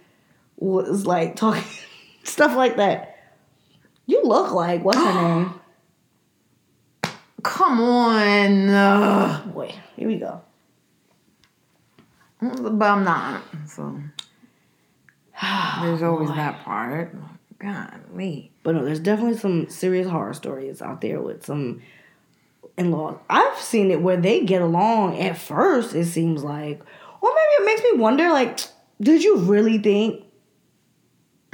[0.58, 1.64] was like talking
[2.24, 3.16] stuff like that.
[4.08, 5.54] You look like what's her name?
[7.44, 10.42] Come on, uh, Boy, here we go.
[12.42, 13.42] but I'm not.
[13.68, 14.00] So
[15.82, 17.16] there's always that part.
[17.60, 18.52] God, me.
[18.64, 21.82] But no, there's definitely some serious horror stories out there with some
[22.78, 23.18] in-laws.
[23.30, 25.96] I've seen it where they get along at first.
[25.96, 26.82] It seems like,
[27.22, 28.30] or maybe it makes me wonder.
[28.30, 28.60] Like,
[29.02, 30.24] did you really think?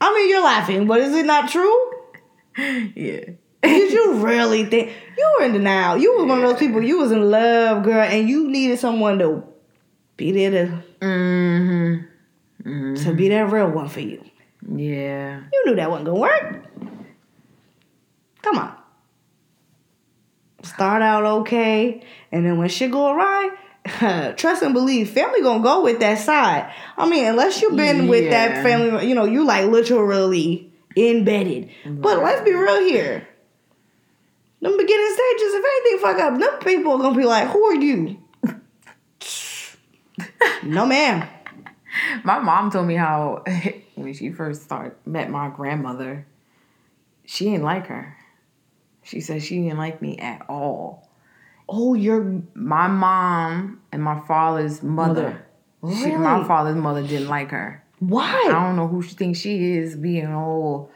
[0.00, 1.90] I mean, you're laughing, but is it not true?
[2.56, 3.30] Yeah.
[3.62, 5.96] Did you really think you were in denial?
[5.96, 6.82] You was one of those people.
[6.82, 9.44] You was in love, girl, and you needed someone to
[10.16, 10.82] be there to
[12.64, 12.94] Mm-hmm.
[12.94, 14.22] to be that real one for you.
[14.72, 15.40] Yeah.
[15.52, 16.64] You knew that wasn't gonna work.
[18.42, 18.76] Come on.
[20.62, 23.50] Start out okay, and then when shit go awry,
[24.36, 26.72] trust and believe, family gonna go with that side.
[26.96, 31.70] I mean, unless you've been with that family, you know, you like literally embedded.
[31.84, 33.26] But let's be real here.
[34.60, 37.74] Them beginning stages, if anything fuck up, them people are gonna be like, "Who are
[37.74, 38.18] you?"
[40.62, 41.28] no, ma'am.
[42.22, 43.42] My mom told me how
[43.96, 46.24] when she first started met my grandmother,
[47.24, 48.16] she didn't like her.
[49.02, 51.08] She said she didn't like me at all.
[51.68, 55.44] Oh, you're My mom and my father's mother.
[55.82, 55.96] Mother.
[55.96, 57.82] She, my father's mother didn't like her.
[57.98, 58.44] Why?
[58.46, 60.90] I don't know who she thinks she is being old.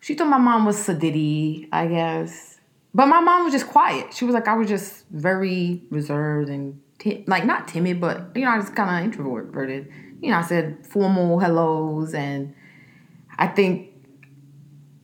[0.00, 2.58] She thought my mom was sedity, I guess.
[2.94, 4.14] But my mom was just quiet.
[4.14, 8.44] She was like, I was just very reserved and ti- like not timid, but you
[8.44, 9.92] know, I was kind of introverted.
[10.22, 12.54] You know, I said formal hellos, and
[13.36, 13.95] I think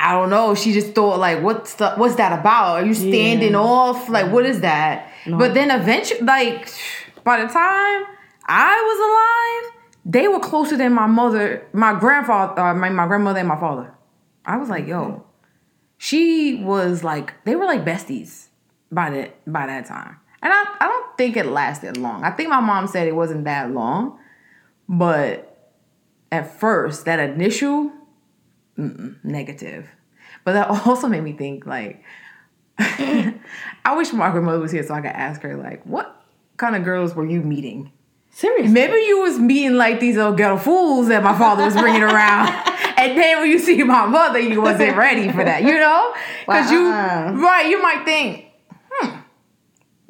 [0.05, 0.55] I don't know.
[0.57, 2.83] She just thought like, what's the, what's that about?
[2.83, 3.59] Are you standing Yeah.
[3.61, 4.09] off?
[4.09, 5.13] Like, what is that?
[5.27, 6.69] But then eventually, like,
[7.23, 8.05] by the time
[8.49, 13.39] I was alive, they were closer than my mother, my grandfather, uh, my my grandmother
[13.39, 13.95] and my father.
[14.45, 15.25] I was like, yo,
[15.99, 18.49] she was like, they were like besties
[18.91, 22.25] by that by that time, and I I don't think it lasted long.
[22.25, 24.19] I think my mom said it wasn't that long,
[24.89, 25.71] but
[26.33, 27.93] at first that initial
[28.77, 29.89] negative,
[30.45, 32.03] but that also made me think like.
[32.79, 36.25] I wish my grandmother was here so I could ask her like, what
[36.57, 37.93] kind of girls were you meeting?
[38.31, 38.73] Seriously.
[38.73, 42.49] Maybe you was meeting like these old ghetto fools that my father was bringing around.
[42.97, 46.15] and then when you see my mother, you wasn't ready for that, you know?
[46.47, 47.33] Because you, Uh-uh.
[47.35, 48.47] right, you might think,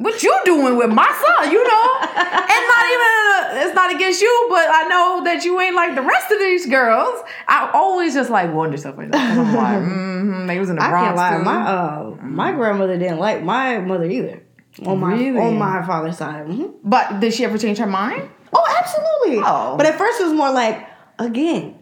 [0.03, 1.87] what you doing with my son, you know?
[2.03, 6.03] and not even, it's not against you, but I know that you ain't like the
[6.03, 7.21] rest of these girls.
[7.49, 9.39] I always just like wonder stuff like that.
[9.39, 11.53] I'm like, mm-hmm, they was in the I Bronx can't lie.
[11.53, 14.43] My uh, my grandmother didn't like my mother either.
[14.87, 15.39] On my Really?
[15.39, 16.47] on my father's side.
[16.47, 16.73] Mhm.
[16.83, 18.29] but did she ever change her mind?
[18.55, 19.43] Oh, absolutely.
[19.47, 19.77] Oh.
[19.77, 20.87] But at first it was more like,
[21.19, 21.77] again,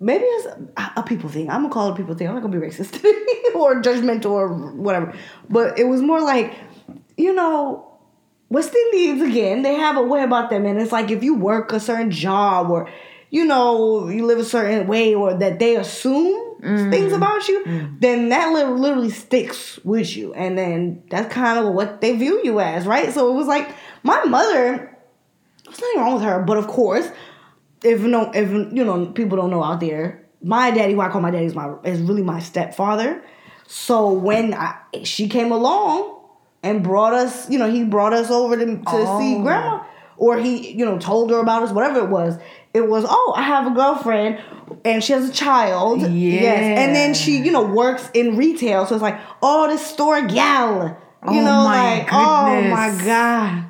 [0.00, 1.48] maybe it's a, a people thing.
[1.48, 2.26] I'm gonna call it a people thing.
[2.28, 3.04] I'm not gonna be racist
[3.54, 5.14] or judgmental or whatever.
[5.48, 6.54] But it was more like,
[7.16, 7.92] you know,
[8.48, 11.72] West Indians again, they have a way about them, and it's like if you work
[11.72, 12.88] a certain job or
[13.30, 17.16] you know you live a certain way or that they assume things mm.
[17.16, 18.00] about you, mm.
[18.00, 22.60] then that literally sticks with you, and then that's kind of what they view you
[22.60, 23.12] as, right?
[23.12, 24.88] So it was like my mother.
[25.64, 27.08] There's nothing wrong with her, but of course,
[27.82, 31.20] if no, if you know, people don't know out there, my daddy, who I call
[31.20, 33.22] my daddy, is my is really my stepfather.
[33.66, 36.18] So when I, she came along
[36.62, 38.72] and brought us, you know, he brought us over to, to
[39.18, 39.42] see Oh.
[39.42, 39.82] grandma,
[40.16, 42.38] or he, you know, told her about us, whatever it was.
[42.74, 44.38] It was, oh, I have a girlfriend,
[44.84, 46.00] and she has a child.
[46.02, 50.22] Yes, and then she, you know, works in retail, so it's like, oh, this store
[50.22, 50.96] gal.
[51.24, 53.64] You Oh know, my like, oh my god.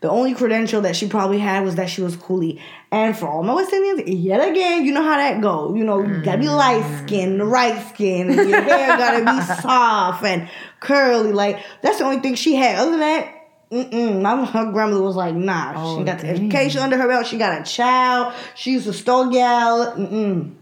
[0.00, 2.60] The only credential that she probably had was that she was coolie.
[2.92, 5.74] And for all my West Indians, yet again, you know how that go.
[5.74, 6.56] You know, you gotta be mm.
[6.56, 11.32] light skinned, the right skin, and your hair gotta be soft and curly.
[11.32, 12.78] Like that's the only thing she had.
[12.78, 13.34] Other than that,
[13.72, 14.20] mm-mm.
[14.22, 15.72] My her grandmother was like, nah.
[15.76, 17.26] Oh, she got the education under her belt.
[17.26, 18.34] She got a child.
[18.54, 19.96] She's a store gal.
[19.96, 20.54] Mm-mm.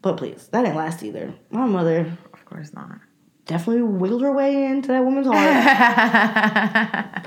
[0.00, 1.34] But please, that didn't last either.
[1.50, 3.00] My mother Of course not.
[3.46, 7.26] Definitely wiggled her way into that woman's heart.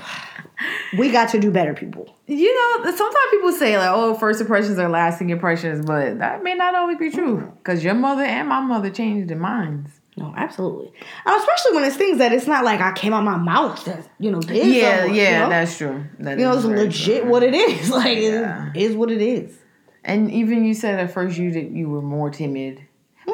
[0.98, 2.14] we got to do better, people.
[2.26, 6.54] You know, sometimes people say like, "Oh, first impressions are lasting impressions," but that may
[6.54, 9.90] not always be true because your mother and my mother changed their minds.
[10.16, 10.92] No, absolutely.
[11.24, 14.08] Uh, especially when it's things that it's not like I came out my mouth that,
[14.18, 15.48] you know, did yeah, someone, yeah, you know?
[15.48, 16.04] that's true.
[16.18, 17.30] That you know, it's legit true.
[17.30, 17.88] what it is.
[17.90, 18.72] Like, Yeah.
[18.74, 19.56] it is what it is.
[20.02, 22.82] And even you said at first you did you were more timid.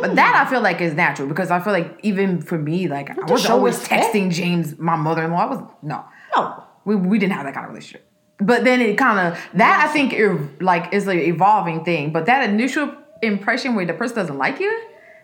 [0.07, 3.11] But that I feel like is natural because I feel like even for me, like
[3.11, 4.13] I wasn't always respect.
[4.15, 5.39] texting James, my mother in law.
[5.39, 6.05] I was no,
[6.37, 6.63] No.
[6.85, 8.07] we, we didn't have that kind of relationship.
[8.39, 12.13] But then it kind of that I think ev- like is an evolving thing.
[12.13, 14.73] But that initial impression where the person doesn't like you,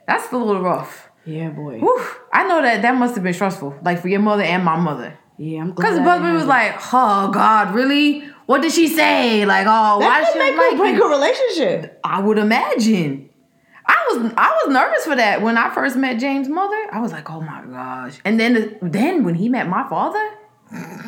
[0.06, 1.08] that's a little rough.
[1.24, 1.78] Yeah, boy.
[1.80, 4.76] Whew, I know that that must have been stressful, like for your mother and my
[4.76, 5.18] mother.
[5.36, 5.76] Yeah, I'm glad.
[5.76, 8.20] Because I both of didn't was like, "Oh God, really?
[8.46, 9.44] What did she say?
[9.46, 10.22] Like, oh, that.
[10.22, 11.98] why could make like break you?" a relationship.
[12.04, 13.29] I would imagine.
[13.90, 16.86] I was I was nervous for that when I first met James' mother.
[16.92, 18.18] I was like, oh my gosh.
[18.24, 20.30] And then then when he met my father,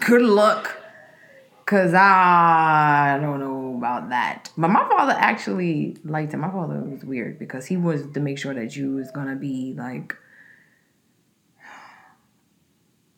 [0.00, 0.78] good luck.
[1.64, 4.50] Cause I don't know about that.
[4.58, 6.36] But my father actually liked it.
[6.38, 9.74] My father was weird because he was to make sure that you was gonna be
[9.78, 10.16] like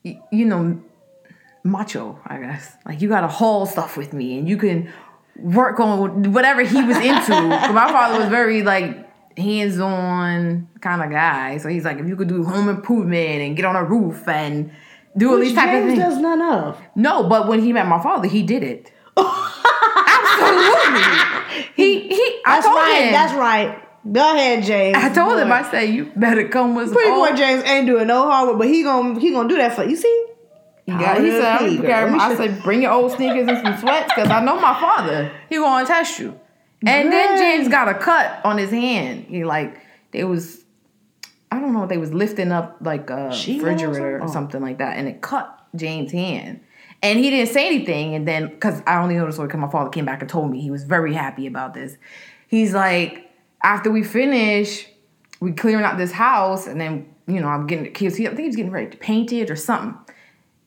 [0.02, 0.82] you know,
[1.62, 2.76] macho, I guess.
[2.84, 4.92] Like you gotta haul stuff with me and you can
[5.36, 7.30] work on whatever he was into.
[7.48, 9.03] my father was very like
[9.36, 11.58] hands-on kind of guy.
[11.58, 14.70] So he's like, if you could do home improvement and get on a roof and
[15.16, 16.00] do all Which these type of James things.
[16.00, 16.80] does none of.
[16.96, 18.92] No, but when he met my father, he did it.
[19.16, 19.30] Absolutely.
[21.76, 23.02] He he I That's told right.
[23.04, 23.12] him.
[23.12, 23.80] That's right.
[24.12, 24.96] Go ahead, James.
[24.98, 28.28] I told him, I said, you better come with Pretty boy James ain't doing no
[28.30, 29.96] hard work, but he gonna he gonna do that for you.
[29.96, 30.26] See,
[30.86, 33.78] Yeah, he said, I'm gonna carry my- I said, bring your old sneakers and some
[33.78, 35.32] sweats because I know my father.
[35.48, 36.38] He gonna test you.
[36.86, 39.26] And then James got a cut on his hand.
[39.28, 40.64] He like they was,
[41.50, 44.60] I don't know, they was lifting up like a or refrigerator or something?
[44.60, 46.60] Like that, and it cut James' hand.
[47.02, 48.14] And he didn't say anything.
[48.14, 50.70] And then, because I only noticed because my father came back and told me he
[50.70, 51.96] was very happy about this.
[52.48, 53.30] He's like,
[53.62, 54.86] after we finish,
[55.40, 58.46] we clearing out this house, and then you know I'm getting he, I think he
[58.46, 59.98] was getting ready to paint it or something.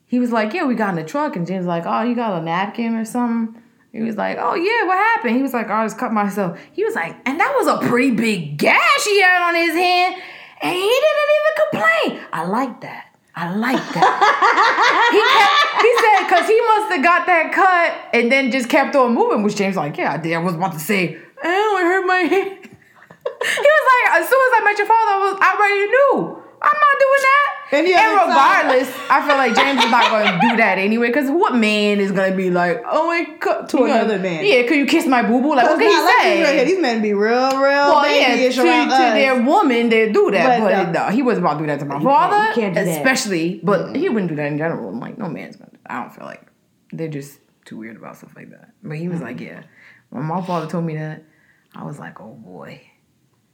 [0.06, 2.15] He was like, "Yeah, we got in the truck," and James was like, "Oh, you
[2.15, 3.62] got a napkin or something?"
[3.97, 6.60] He was like, "Oh yeah, what happened?" He was like, "Oh, I just cut myself."
[6.71, 10.21] He was like, and that was a pretty big gash he had on his hand,
[10.62, 12.21] and he didn't even complain.
[12.31, 13.05] I like that.
[13.36, 14.13] I like that.
[15.17, 18.95] he kept, he said because he must have got that cut and then just kept
[18.95, 19.41] on moving.
[19.41, 20.33] Which James was like, "Yeah, I did.
[20.33, 24.41] I was about to say, oh, it hurt my hand." he was like, as soon
[24.45, 26.38] as I met your father, I was I already knew.
[26.62, 27.57] I'm not doing that.
[27.69, 30.58] And And, the other side- regardless, I feel like James is not going to do
[30.58, 31.08] that anyway.
[31.08, 34.45] Because what man is going to be like, oh, wait, cut To another man.
[34.45, 35.53] Yeah, could you kiss my boo boo?
[35.56, 36.65] Like, what can he Like say?
[36.65, 40.65] these men be real, real Well, yeah, to, to their woman, they do that, But,
[40.65, 42.62] but, uh, no, he wasn't about to do that to my you father, can't- you
[42.63, 42.97] can't do that.
[42.97, 43.60] especially.
[43.63, 44.89] But he wouldn't do that in general.
[44.89, 45.71] I'm like, no man's gonna.
[45.89, 46.45] I don't feel like
[46.93, 48.69] they're just too weird about stuff like that.
[48.84, 49.63] But he was like, yeah.
[50.10, 51.23] When my father told me that,
[51.75, 52.82] I was like, oh boy.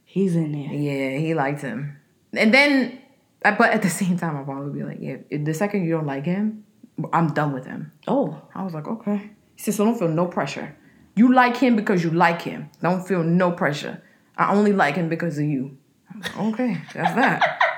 [0.04, 0.72] He's in there.
[0.72, 1.96] Yeah, he liked him.
[2.32, 3.00] And then,
[3.44, 5.90] but at the same time, my father would be like, yeah, if the second you
[5.92, 6.64] don't like him,
[7.12, 7.92] I'm done with him.
[8.08, 9.30] Oh, I was like, okay.
[9.56, 10.74] He said, so don't feel no pressure.
[11.14, 12.70] You like him because you like him.
[12.82, 14.02] Don't feel no pressure.
[14.36, 15.76] I only like him because of you.
[16.18, 17.60] Like, okay, that's that.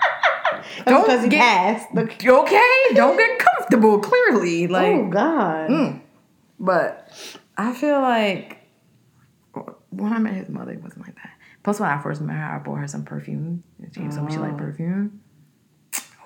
[0.86, 1.88] Don't because get-.
[1.94, 2.02] The-
[2.40, 3.98] okay, don't get comfortable.
[3.98, 5.70] Clearly, like, oh God.
[5.70, 6.00] mm.
[6.58, 7.10] but
[7.56, 8.58] I feel like
[9.90, 11.30] when I met his mother, it wasn't like that.
[11.62, 13.62] Plus, when I first met her, I bought her some perfume.
[13.94, 15.20] She told me she liked perfume.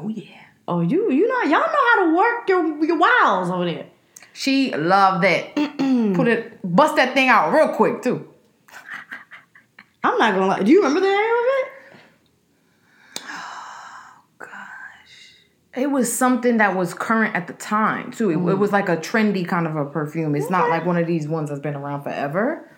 [0.02, 3.64] Oh yeah, Oh, you you know y'all know how to work your your wiles over
[3.64, 3.86] there.
[4.32, 5.52] she loved it.
[6.14, 8.32] Put it, bust that thing out real quick too.
[10.04, 10.62] I'm not gonna lie.
[10.62, 13.22] Do you remember the name of it?
[13.26, 15.34] Oh gosh.
[15.76, 18.30] It was something that was current at the time too.
[18.30, 18.58] It, it mm.
[18.58, 20.36] was like a trendy kind of a perfume.
[20.36, 22.70] It's not like one of these ones that's been around forever.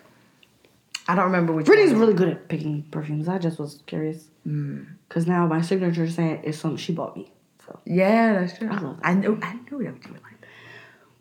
[1.07, 1.67] I don't remember which.
[1.67, 3.27] Brittany's really good at picking perfumes.
[3.27, 4.29] I just was curious.
[4.47, 4.87] Mm.
[5.09, 7.31] Cause now my signature scent is something she bought me.
[7.65, 8.67] So, Yeah, that's true.
[8.69, 9.39] I love that I knew.
[9.41, 10.41] I knew that you would like.
[10.41, 10.47] That.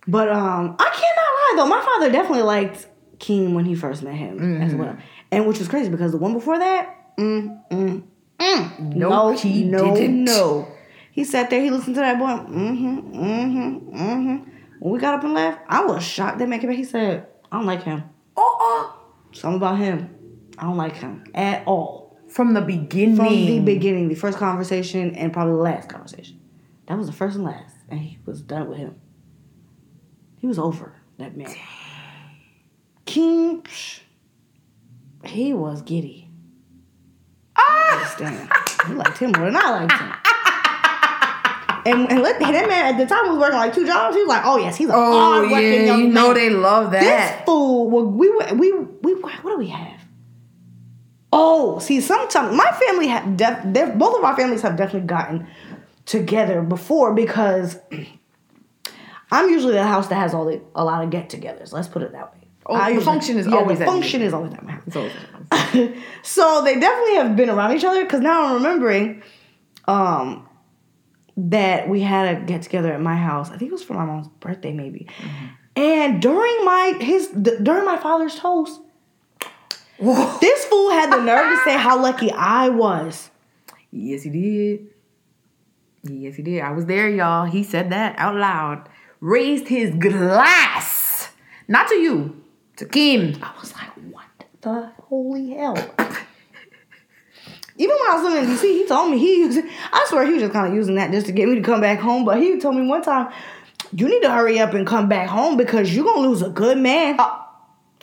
[0.08, 1.66] but um, I cannot lie though.
[1.68, 2.86] My father definitely liked
[3.18, 4.62] King when he first met him Mm-hmm.
[4.62, 4.96] as well,
[5.30, 8.02] and which was crazy because the one before that, mm, mm,
[8.40, 10.24] mm, No, no, he no, didn't.
[10.24, 10.66] no.
[11.12, 11.60] He sat there.
[11.62, 12.26] He listened to that boy.
[12.26, 14.50] Mm-hmm, mm-hmm, mm-hmm.
[14.80, 16.38] When we got up and left, I was shocked.
[16.38, 16.76] That man came back.
[16.78, 18.02] He said, "I don't like him.
[18.36, 18.96] Oh,
[19.32, 20.10] Something about him.
[20.58, 22.01] I don't like him at all."
[22.32, 23.16] From the beginning.
[23.16, 26.40] From the beginning, the first conversation and probably the last conversation.
[26.86, 28.96] That was the first and last, and he was done with him.
[30.38, 31.54] He was over that man.
[33.04, 33.64] King,
[35.24, 36.28] he was giddy.
[37.56, 37.94] Ah!
[37.94, 38.50] Understand?
[38.88, 40.12] He liked him more than I liked him.
[41.84, 44.14] And, and let, that man at the time was working like two jobs.
[44.14, 46.92] He was like, "Oh yes, he's a Oh hard-working yeah, young you know they love
[46.92, 47.44] This that.
[47.44, 50.00] fool, well, we were, we we what do we have?
[51.32, 55.46] Oh, see, sometimes my family have def, both of our families have definitely gotten
[56.04, 57.78] together before because
[59.30, 61.72] I'm usually the house that has all the a lot of get-togethers.
[61.72, 62.40] Let's put it that way.
[62.66, 64.26] Oh, I the usually- function is yeah, always the function me.
[64.26, 64.82] is always at my house.
[64.86, 69.22] It's always- so they definitely have been around each other because now I'm remembering
[69.88, 70.46] um,
[71.36, 73.48] that we had a get together at my house.
[73.50, 75.08] I think it was for my mom's birthday, maybe.
[75.76, 78.80] And during my his during my father's toast,
[80.02, 80.38] Whoa.
[80.40, 83.30] this fool had the nerve to say how lucky I was.
[83.92, 84.88] Yes, he did.
[86.02, 86.60] Yes, he did.
[86.60, 87.44] I was there, y'all.
[87.44, 88.88] He said that out loud.
[89.20, 91.30] Raised his glass,
[91.68, 92.42] not to you,
[92.76, 93.38] to Kim.
[93.40, 94.26] I was like, what
[94.60, 95.76] the holy hell?
[97.76, 99.60] Even when I was living in DC, he told me he used
[99.92, 101.80] I swear he was just kind of using that just to get me to come
[101.80, 102.24] back home.
[102.24, 103.32] But he told me one time,
[103.92, 106.78] you need to hurry up and come back home because you're gonna lose a good
[106.78, 107.20] man.
[107.20, 107.41] Uh,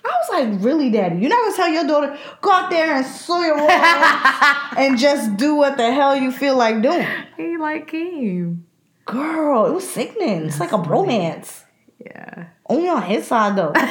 [0.09, 1.19] I was like, really, daddy?
[1.19, 3.69] You're not gonna tell your daughter, go out there and sow your own
[4.77, 7.05] and just do what the hell you feel like doing.
[7.37, 8.65] He like Kim.
[9.05, 10.47] Girl, it was sickening.
[10.47, 11.63] It's like a bromance.
[12.03, 12.47] Yeah.
[12.67, 13.73] Only on his side though.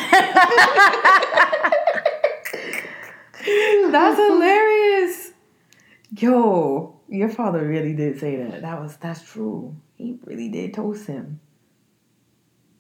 [3.90, 5.32] That's hilarious.
[6.16, 8.62] Yo, your father really did say that.
[8.62, 9.76] That was that's true.
[9.96, 11.40] He really did toast him.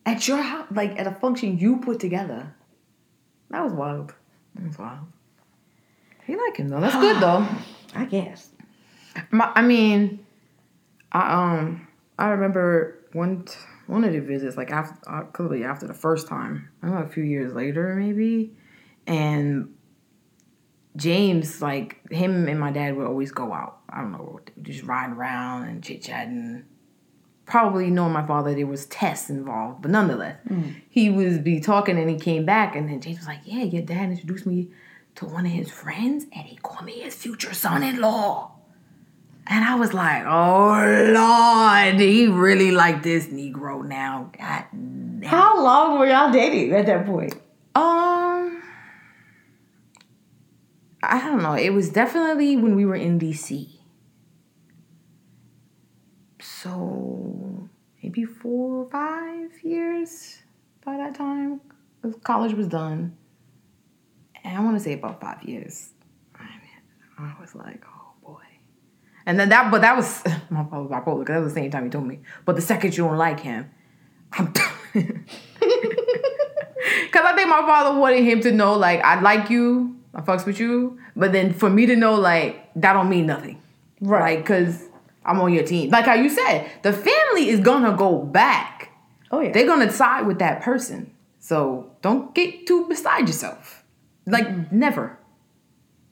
[0.04, 2.54] At your house, like at a function you put together.
[3.50, 4.14] That was wild.
[4.54, 5.06] That was wild.
[6.26, 6.80] He like him though.
[6.80, 7.46] That's good though.
[7.94, 8.50] I guess.
[9.30, 10.24] My, I mean,
[11.12, 13.54] I um I remember one t-
[13.86, 16.68] one of the visits like after uh, clearly after the first time.
[16.82, 18.52] I don't know a few years later maybe,
[19.06, 19.74] and
[20.96, 23.78] James like him and my dad would always go out.
[23.88, 26.64] I don't know, just riding around and chit chatting.
[27.48, 30.36] Probably knowing my father, there was tests involved, but nonetheless,
[30.90, 33.82] he was be talking and he came back and then James was like, "Yeah, your
[33.82, 34.68] dad introduced me
[35.14, 38.52] to one of his friends and he called me his future son-in-law."
[39.50, 40.74] And I was like, oh
[41.14, 44.30] Lord, he really like this Negro now.
[44.38, 45.22] God damn.
[45.22, 47.32] How long were y'all dating at that point?
[47.74, 48.62] Um
[51.02, 51.54] I don't know.
[51.54, 53.77] It was definitely when we were in DC.
[56.62, 57.68] So
[58.02, 60.38] maybe four or five years
[60.84, 61.60] by that time.
[62.24, 63.16] College was done.
[64.42, 65.90] And I want to say about five years.
[66.34, 68.42] I, mean, I was like, oh boy.
[69.26, 71.70] And then that, but that was my father was bipolar because that was the same
[71.70, 72.20] time he told me.
[72.44, 73.70] But the second you don't like him,
[74.32, 75.24] I'm done.
[76.88, 80.46] Because I think my father wanted him to know, like, I like you, I fucks
[80.46, 83.60] with you, but then for me to know, like, that don't mean nothing.
[84.00, 84.36] Right.
[84.36, 84.87] Like, because
[85.28, 85.90] I'm on your team.
[85.90, 88.90] Like how you said, the family is gonna go back.
[89.30, 89.52] Oh yeah.
[89.52, 91.12] They're gonna side with that person.
[91.38, 93.84] So don't get too beside yourself.
[94.26, 95.18] Like never.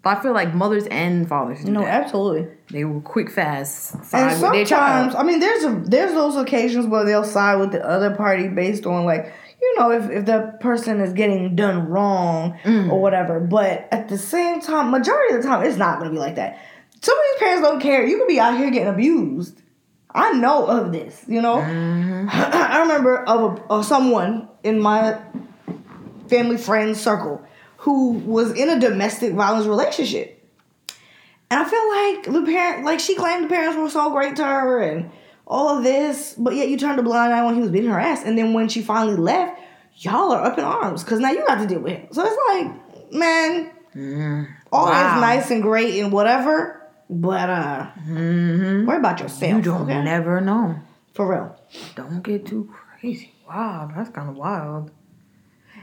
[0.02, 2.04] But I feel like mothers and fathers do No, that.
[2.04, 2.46] absolutely.
[2.70, 5.14] They will quick fast And side with their sometimes.
[5.16, 8.86] I mean, there's a there's those occasions where they'll side with the other party based
[8.86, 12.92] on like you know if if the person is getting done wrong Mm.
[12.92, 13.40] or whatever.
[13.40, 16.36] But at the same time, majority of the time, it's not going to be like
[16.36, 16.58] that.
[17.03, 18.07] Some of these parents don't care.
[18.07, 19.61] You could be out here getting abused.
[20.14, 21.24] I know of this.
[21.28, 22.28] You know, Mm-hmm.
[22.30, 25.20] I remember of, a, of someone in my
[26.28, 27.44] family friend circle
[27.78, 30.32] who was in a domestic violence relationship.
[31.51, 34.44] And I feel like the parent, like she claimed the parents were so great to
[34.44, 35.11] her and
[35.47, 38.01] all of this, but yet you turned a blind eye when he was beating her
[38.01, 38.24] ass.
[38.24, 39.61] And then when she finally left,
[39.99, 42.09] y'all are up in arms because now you got to deal with him.
[42.11, 43.70] So it's like, man,
[44.72, 44.90] all Wow.
[44.92, 49.40] that's nice and great and whatever, but uh, worry about yourself.
[49.42, 49.57] Mm-hmm.
[49.57, 50.02] You don't okay?
[50.02, 50.76] never know.
[51.14, 51.57] For real.
[51.94, 53.32] Don't get too crazy.
[53.48, 54.90] Wow, that's kind of wild.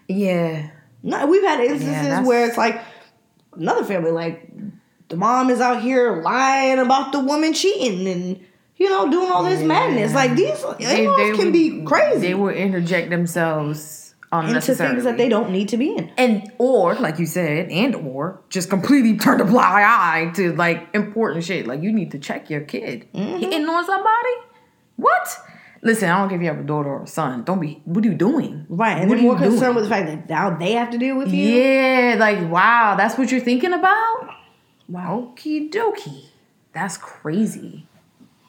[0.08, 0.70] Yeah.
[1.02, 2.82] No, we've had instances that's- where it's like
[3.54, 4.50] another family, like
[5.10, 8.46] the mom is out here lying about the woman cheating and
[8.78, 10.14] you know doing all this madness.
[10.14, 14.03] Like these in-laws can would- be crazy They will interject themselves
[14.42, 16.12] into things that they don't need to be in.
[16.18, 20.88] and or like you said, and or just completely turn a blind eye to like
[20.94, 21.68] important shit.
[21.68, 23.38] Like you need to check your kid Mm-hmm.
[23.40, 24.36] hitting on somebody.
[24.96, 25.28] What?
[25.82, 27.44] Listen, I don't care if you have a daughter or a son.
[27.44, 27.82] Don't be.
[27.84, 28.66] What are you doing?
[28.70, 29.52] Right, and What are more you doing?
[29.52, 31.46] concerned with the fact that now they have to deal with you.
[31.46, 34.30] Yeah, like wow, that's what you're thinking about.
[34.88, 35.34] Wow.
[35.36, 36.28] Okie dokie,
[36.74, 37.86] that's crazy.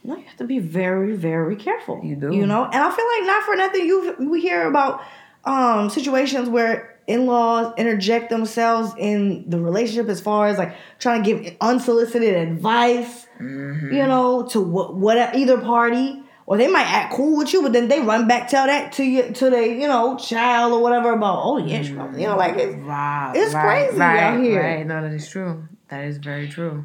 [0.06, 2.00] No, you have to be very, very careful.
[2.04, 2.32] You do.
[2.32, 5.00] You know, and I feel like not for nothing you we hear about
[5.46, 11.34] um situations where in-laws interject themselves in the relationship as far as like trying to
[11.42, 13.92] give unsolicited advice, Mm-hmm.
[13.92, 16.20] you know, to what what either party.
[16.46, 19.02] Or they might act cool with you, but then they run back tell that to
[19.02, 22.58] you to the you know child or whatever about oh yeah probably-" you know like
[22.58, 24.62] it's Wow, It's right, crazy right, out here.
[24.62, 25.66] Right, no, that is true.
[25.88, 26.84] That is very true.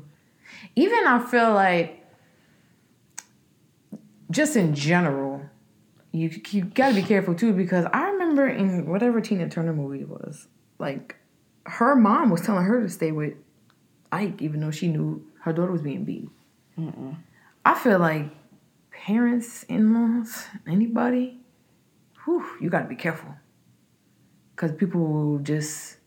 [0.77, 2.05] Even I feel like,
[4.31, 5.41] just in general,
[6.13, 10.09] you you gotta be careful too because I remember in whatever Tina Turner movie it
[10.09, 11.15] was, like
[11.65, 13.33] her mom was telling her to stay with
[14.11, 16.29] Ike even though she knew her daughter was being beat.
[17.65, 18.31] I feel like
[18.91, 21.39] parents, in laws, anybody,
[22.23, 23.35] whew, you gotta be careful
[24.55, 25.97] because people will just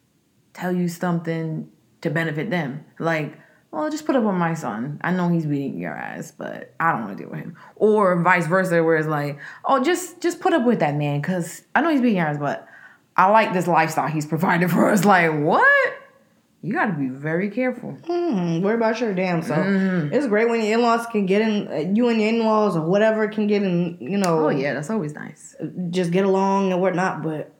[0.54, 1.70] tell you something
[2.00, 2.84] to benefit them.
[2.98, 3.38] Like,
[3.72, 5.00] well, just put up with my son.
[5.02, 7.56] I know he's beating your ass, but I don't want to deal with him.
[7.76, 11.62] Or vice versa, where it's like, oh, just just put up with that man because
[11.74, 12.68] I know he's beating your ass, but
[13.16, 15.04] I like this lifestyle he's provided for us.
[15.04, 15.94] Like, what?
[16.64, 17.98] You got to be very careful.
[18.06, 19.66] Hmm, worry about your damn self.
[19.66, 20.14] Mm-hmm.
[20.14, 23.26] It's great when your in-laws can get in, uh, you and your in-laws or whatever
[23.26, 25.56] can get in, you know, Oh yeah, that's always nice.
[25.90, 27.22] just get along and whatnot.
[27.24, 27.52] But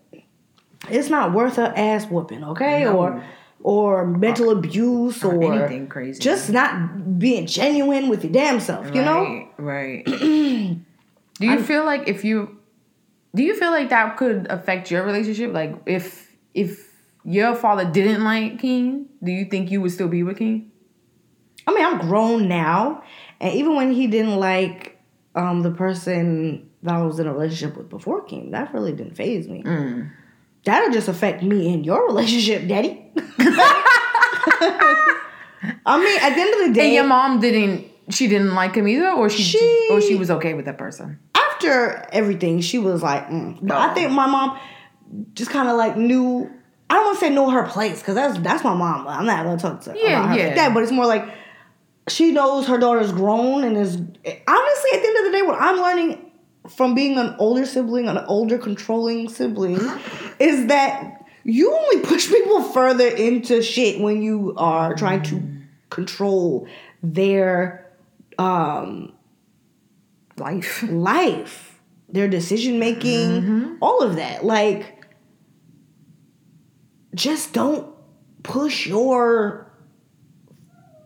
[0.88, 2.84] it's not worth a ass whooping, okay?
[2.84, 2.96] No.
[2.96, 3.24] Or
[3.62, 6.20] or mental abuse or, Or anything crazy.
[6.20, 9.48] Just not being genuine with your damn self, you know?
[9.58, 10.02] Right.
[10.04, 10.04] right.
[10.04, 12.58] do you feel like if you
[13.34, 15.52] do you feel like that could affect your relationship?
[15.52, 16.92] Like if if
[17.24, 20.70] your father didn't like King, do you think you would still be with King?
[21.66, 23.04] I mean, I'm grown now,
[23.40, 24.98] and even when he didn't like
[25.34, 29.14] um the person that I was in a relationship with before King, that really didn't
[29.14, 29.62] phase me.
[29.62, 30.10] Mm.
[30.64, 33.10] That'll just affect me in your relationship, Daddy.
[35.84, 38.74] I mean, at the end of the And day, your mom didn't she didn't like
[38.74, 41.18] him either, or she, She- or she was okay with that person.
[41.36, 43.56] after everything, she was like, mm.
[43.62, 43.94] but I Oh.
[43.94, 44.58] think my mom
[45.34, 46.50] just kind of like knew.
[46.90, 49.06] I don't want to say know her place because that's that's my mom.
[49.08, 50.46] I'm not gonna talk to Yeah, about her yeah.
[50.48, 51.24] like that, but it's more like
[52.08, 55.58] she knows her daughter's grown and is honestly at the end of the day, what
[55.60, 56.21] I'm learning
[56.68, 59.80] from being an older sibling, an older controlling sibling,
[60.38, 65.42] is that you only push people further into shit when you are trying to
[65.90, 66.66] control
[67.02, 67.90] their
[68.38, 69.12] um
[70.38, 70.82] Life.
[70.88, 74.44] life, their decision making, all of that.
[74.44, 75.04] Like,
[77.14, 77.94] just don't
[78.42, 79.70] push your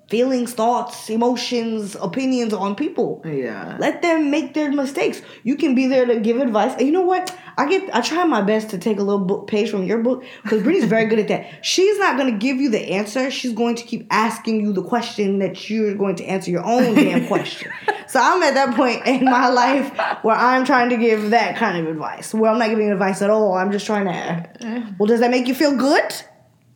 [0.09, 3.23] feelings, thoughts, emotions, opinions on people.
[3.25, 3.77] Yeah.
[3.81, 5.21] Let them make their mistakes.
[5.43, 6.73] You can be there to give advice.
[6.75, 7.37] And you know what?
[7.59, 7.95] I get.
[7.95, 10.89] I try my best to take a little book page from your book because Brittany's
[10.89, 11.65] very good at that.
[11.65, 13.31] She's not going to give you the answer.
[13.31, 16.95] She's going to keep asking you the question that you're going to answer your own
[16.95, 17.73] damn question.
[18.09, 19.91] So I'm at that point in my life
[20.23, 22.33] where I'm trying to give that kind of advice.
[22.33, 23.55] Where I'm not giving advice at all.
[23.55, 24.95] I'm just trying to.
[24.99, 26.15] Well, does that make you feel good?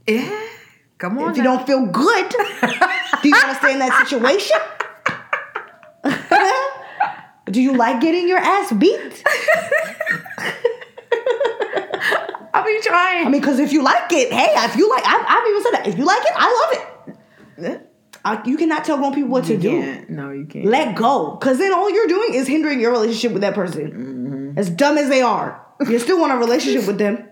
[0.07, 0.50] Yeah.
[1.01, 1.31] Come on.
[1.31, 1.57] If you now.
[1.57, 2.29] don't feel good,
[3.23, 4.57] do you want to stay in that situation?
[7.53, 9.25] do you like getting your ass beat?
[12.53, 13.27] I you trying?
[13.27, 15.73] I mean, because if you like it, hey, if you like, I've, I've even said
[15.73, 15.87] that.
[15.87, 16.71] If you like it, I
[17.59, 17.87] love it.
[18.23, 20.05] Uh, you cannot tell grown people what to do.
[20.09, 20.67] No, you can't.
[20.67, 23.91] Let go, because then all you're doing is hindering your relationship with that person.
[23.91, 24.59] Mm-hmm.
[24.59, 27.30] As dumb as they are, you still want a relationship with them.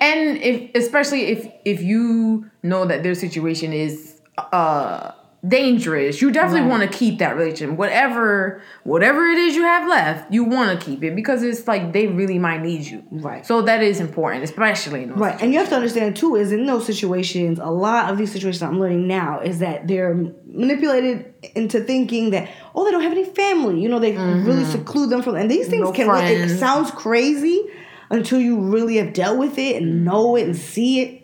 [0.00, 4.20] And if especially if if you know that their situation is
[4.52, 5.12] uh
[5.46, 6.70] dangerous you definitely Right.
[6.70, 10.84] want to keep that relationship whatever whatever it is you have left you want to
[10.84, 13.46] keep it because it's like they really might need you Right.
[13.46, 16.50] so that is important especially in those Right, and you have to understand too is
[16.50, 20.14] in those situations, a lot of these situations I'm learning now is that they're
[20.46, 25.10] manipulated into thinking that oh they don't have any family, you know they really seclude
[25.10, 26.06] them from, and these things Mm-hmm.
[26.08, 26.30] No can.
[26.30, 27.68] It sounds crazy
[28.10, 31.22] until you really have dealt with it and know it and see it.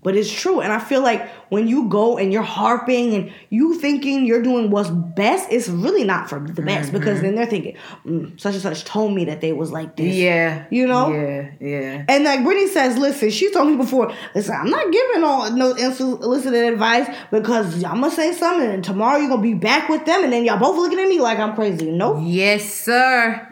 [0.00, 3.74] But it's true, and I feel like when you go and you're harping and you
[3.80, 7.76] thinking you're doing what's best, it's really not for the best because then they're thinking,
[8.06, 10.14] mm, such and such told me that they was like this.
[10.14, 11.12] yeah You know?
[11.12, 15.24] yeah yeah And like Brittany says, listen, she told me before, listen, I'm not giving
[15.24, 19.88] all no unsolicited advice because I'm gonna say something and tomorrow you're gonna be back
[19.88, 21.90] with them and then y'all both looking at me like I'm crazy.
[21.90, 22.18] Nope.
[22.22, 23.48] yes sir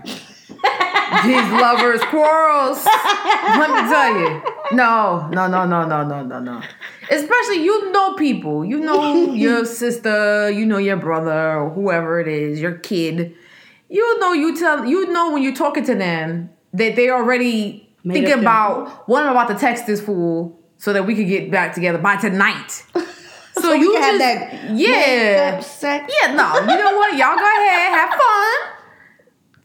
[1.24, 2.84] these lovers' quarrels.
[2.84, 4.42] Let me tell you.
[4.72, 6.62] No, no, no, no, no, no, no, no.
[7.10, 8.64] Especially you know people.
[8.64, 13.34] You know your sister, you know your brother, or whoever it is, your kid.
[13.88, 18.14] You know you tell you know when you're talking to them that they already Made
[18.14, 21.74] thinking about what I'm about to text this fool so that we could get back
[21.74, 22.84] together by tonight.
[23.56, 26.34] So, so you just, have that yeah, yeah.
[26.34, 27.16] No, you know what?
[27.16, 28.75] Y'all go ahead, have fun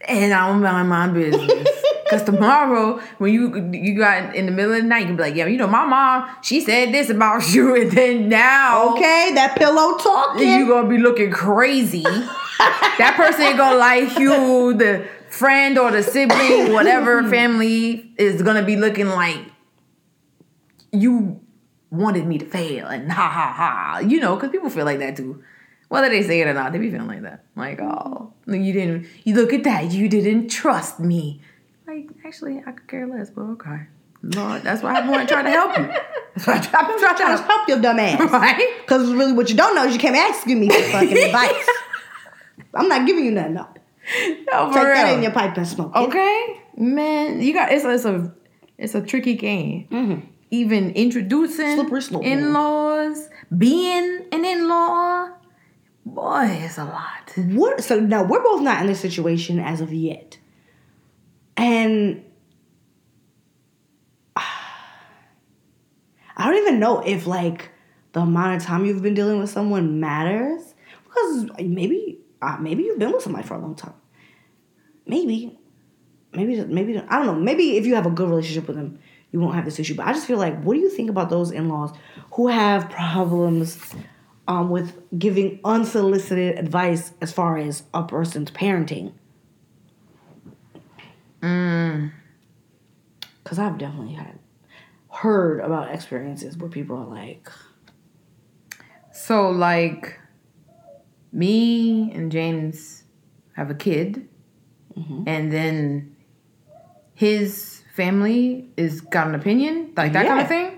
[0.08, 1.68] and I don't mind my business.
[2.10, 5.24] Cause tomorrow, when you you got in the middle of the night, you can be
[5.24, 9.32] like, yeah, you know, my mom, she said this about you, and then now Okay,
[9.36, 10.46] that pillow talking.
[10.46, 12.04] you gonna be looking crazy.
[12.60, 14.74] that person ain't gonna like you.
[14.74, 19.40] The friend or the sibling, whatever family, is gonna be looking like
[20.92, 21.40] you
[21.92, 24.00] wanted me to fail and ha ha ha.
[24.00, 25.42] You know, because people feel like that too.
[25.92, 27.44] Whether they say it or not, they be feeling like that.
[27.58, 29.08] Like, oh, you didn't.
[29.26, 29.92] You look at that.
[29.92, 31.42] You didn't trust me.
[31.86, 33.30] Like, actually, I could care less.
[33.30, 33.88] But okay,
[34.24, 35.88] Lord, that's why I want to try to help you.
[36.34, 37.68] That's why I try, I'm trying to trying to help.
[37.68, 38.22] your dumb ass.
[38.32, 38.70] Right?
[38.80, 41.70] Because really what you don't know is you came asking me for fucking advice.
[42.74, 43.56] I'm not giving you nothing.
[43.56, 43.68] No.
[44.50, 46.00] No, for Take that in your pipe and smoke it.
[46.00, 48.34] Okay, man, you got it's a, it's a
[48.78, 49.90] it's a tricky game.
[49.92, 50.28] Mm-hmm.
[50.52, 53.28] Even introducing Slippery slope, in-laws,
[53.58, 55.32] being an in-law,
[56.06, 57.32] boy, it's a lot.
[57.36, 57.84] What?
[57.84, 60.38] So now we're both not in this situation as of yet,
[61.58, 62.24] and
[64.36, 64.46] I
[66.38, 67.70] don't even know if like
[68.14, 70.74] the amount of time you've been dealing with someone matters
[71.04, 73.94] because maybe uh, maybe you've been with somebody for a long time.
[75.06, 75.58] Maybe,
[76.34, 77.36] maybe maybe I don't know.
[77.36, 79.00] Maybe if you have a good relationship with them,
[79.32, 79.96] you won't have this issue.
[79.96, 81.92] But I just feel like, what do you think about those in laws
[82.34, 83.78] who have problems?
[84.48, 89.14] Um, with giving unsolicited advice as far as a person's parenting.
[93.44, 94.40] Because I've definitely had
[95.10, 97.50] heard about experiences where people are like,
[99.14, 100.20] So like,
[101.32, 103.04] me and James
[103.54, 104.28] have a kid,
[105.26, 106.16] and then
[107.14, 110.78] his family is got an opinion, like that kind of thing.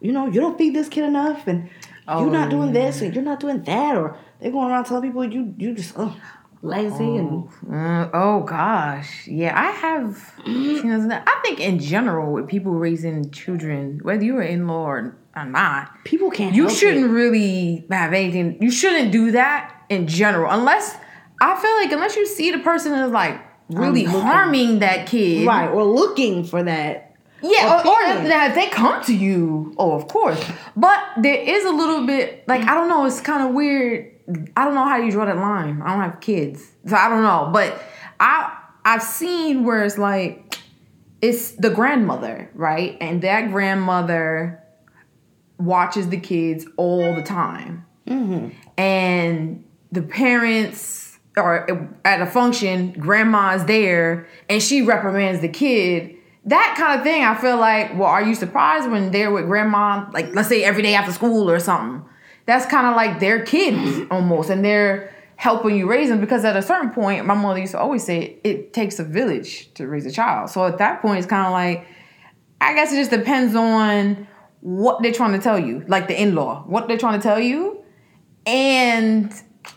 [0.00, 1.68] you know, you don't feed this kid enough, and
[2.08, 2.50] you're not Oh.
[2.50, 5.74] doing this, and you're not doing that, or they're going around telling people you you
[5.74, 6.14] just oh,
[6.62, 10.32] lazy and Uh, oh gosh, yeah, I have.
[10.46, 16.30] I think in general, with people raising children, whether you're in-law or, or not, people
[16.30, 16.54] can't.
[16.54, 17.08] you shouldn't It.
[17.08, 18.58] really have anything.
[18.60, 20.96] You shouldn't do that in general, unless
[21.40, 23.40] I feel like unless you see the person is like
[23.70, 27.13] really harming that kid, Right, or looking for that.
[27.46, 30.42] Yeah, uh, or, or now if they come to you, oh, of course.
[30.76, 33.04] But there is a little bit like I don't know.
[33.04, 34.12] It's kind of weird.
[34.56, 35.82] I don't know how you draw that line.
[35.82, 37.50] I don't have kids, so I don't know.
[37.52, 37.82] But
[38.18, 40.58] I I've seen where it's like
[41.20, 44.62] it's the grandmother, right, and that grandmother
[45.58, 48.56] watches the kids all the time, mm-hmm.
[48.78, 52.92] and the parents are at a function.
[52.92, 56.16] Grandma's there, and she reprimands the kid
[56.46, 60.08] that kind of thing, I feel like, well, are you surprised when they're with grandma,
[60.12, 62.08] like let's say every day after school or something?
[62.46, 66.56] That's kind of like their kids almost, and they're helping you raise them because at
[66.56, 70.04] a certain point, my mother used to always say it takes a village to raise
[70.06, 70.50] a child.
[70.50, 71.86] So at that point, it's kind of like,
[72.60, 74.28] I guess it just depends on
[74.60, 77.40] what they're trying to tell you, like the in law, what they're trying to tell
[77.40, 77.82] you,
[78.46, 79.32] and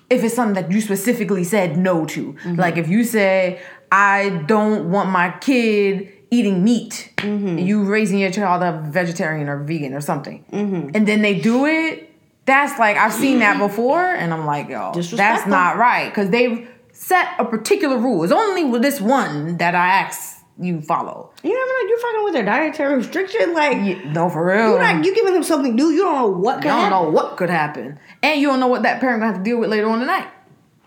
[0.10, 2.34] if it's something that you specifically said no to.
[2.34, 2.56] Mm-hmm.
[2.56, 3.62] Like if you say,
[3.92, 7.14] I don't want my kid eating meat.
[7.18, 7.58] Mm-hmm.
[7.60, 10.92] You raising your child a vegetarian or vegan or something, Mm-hmm.
[10.96, 12.04] and then they do it.
[12.46, 16.70] That's like I've seen that before, and I'm like, yo, that's not right because they've
[16.94, 18.24] set a particular rule.
[18.24, 21.32] It's only with this one that I ask you follow.
[21.44, 21.90] You never know.
[21.90, 23.54] You're fucking with their dietary restriction.
[23.54, 24.70] Like, Yeah, no, for real.
[24.72, 25.90] you're not, you giving them something new.
[25.90, 26.90] You don't know what you don't happen.
[26.90, 29.60] know what could happen, and you don't know what that parent gonna have to deal
[29.60, 30.28] with later on tonight.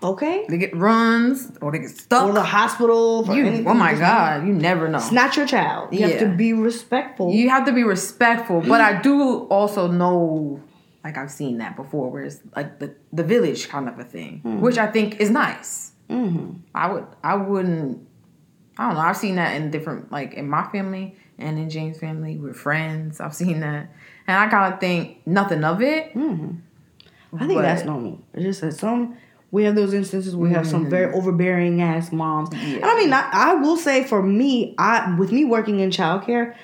[0.03, 0.45] Okay.
[0.49, 2.27] They get runs or they get stuck.
[2.29, 3.25] Or the hospital.
[3.35, 4.97] You, oh my god, you never know.
[4.97, 5.93] It's not your child.
[5.93, 7.31] You have to be respectful.
[7.31, 10.59] you have to be respectful, but I do also know,
[11.03, 14.41] like I've seen that before, where it's like the the village kind of a thing,
[14.61, 15.91] which I think is nice.
[16.09, 16.53] mm-hmm.
[16.73, 18.07] I would, I wouldn't,
[18.77, 19.01] I don't know.
[19.01, 23.19] I've seen that in different, like in my family and in James' family with friends.
[23.19, 23.87] I've seen that,
[24.27, 26.11] and I kind of think nothing of it.
[27.33, 28.19] I think But- that's normal.
[28.33, 29.15] It's just that some
[29.51, 31.17] we have those instances where we have some very mm-hmm.
[31.17, 32.49] overbearing ass moms.
[32.53, 36.55] And I mean, I, I will say for me, I with me working in childcare,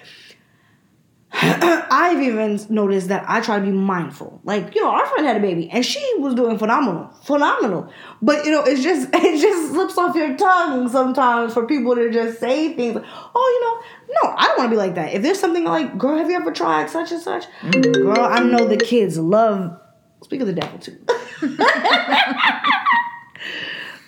[1.34, 4.40] I've even noticed that I try to be mindful.
[4.46, 7.92] Like, you know, our friend had a baby and she was doing phenomenal, phenomenal.
[8.22, 12.10] But you know, it's just it just slips off your tongue sometimes for people to
[12.10, 15.14] just say things like, oh, you know, no, I don't want to be like that.
[15.14, 17.46] If there's something like, girl, have you ever tried such and such?
[17.64, 17.94] Mm.
[17.94, 19.78] Girl, I know the kids love
[20.24, 20.98] speak of the devil too.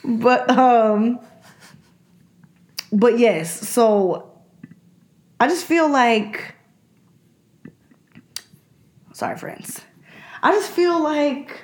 [0.10, 1.20] but um
[2.92, 4.32] but yes, so
[5.40, 6.56] I just feel like
[9.14, 9.82] sorry friends.
[10.42, 11.64] I just feel like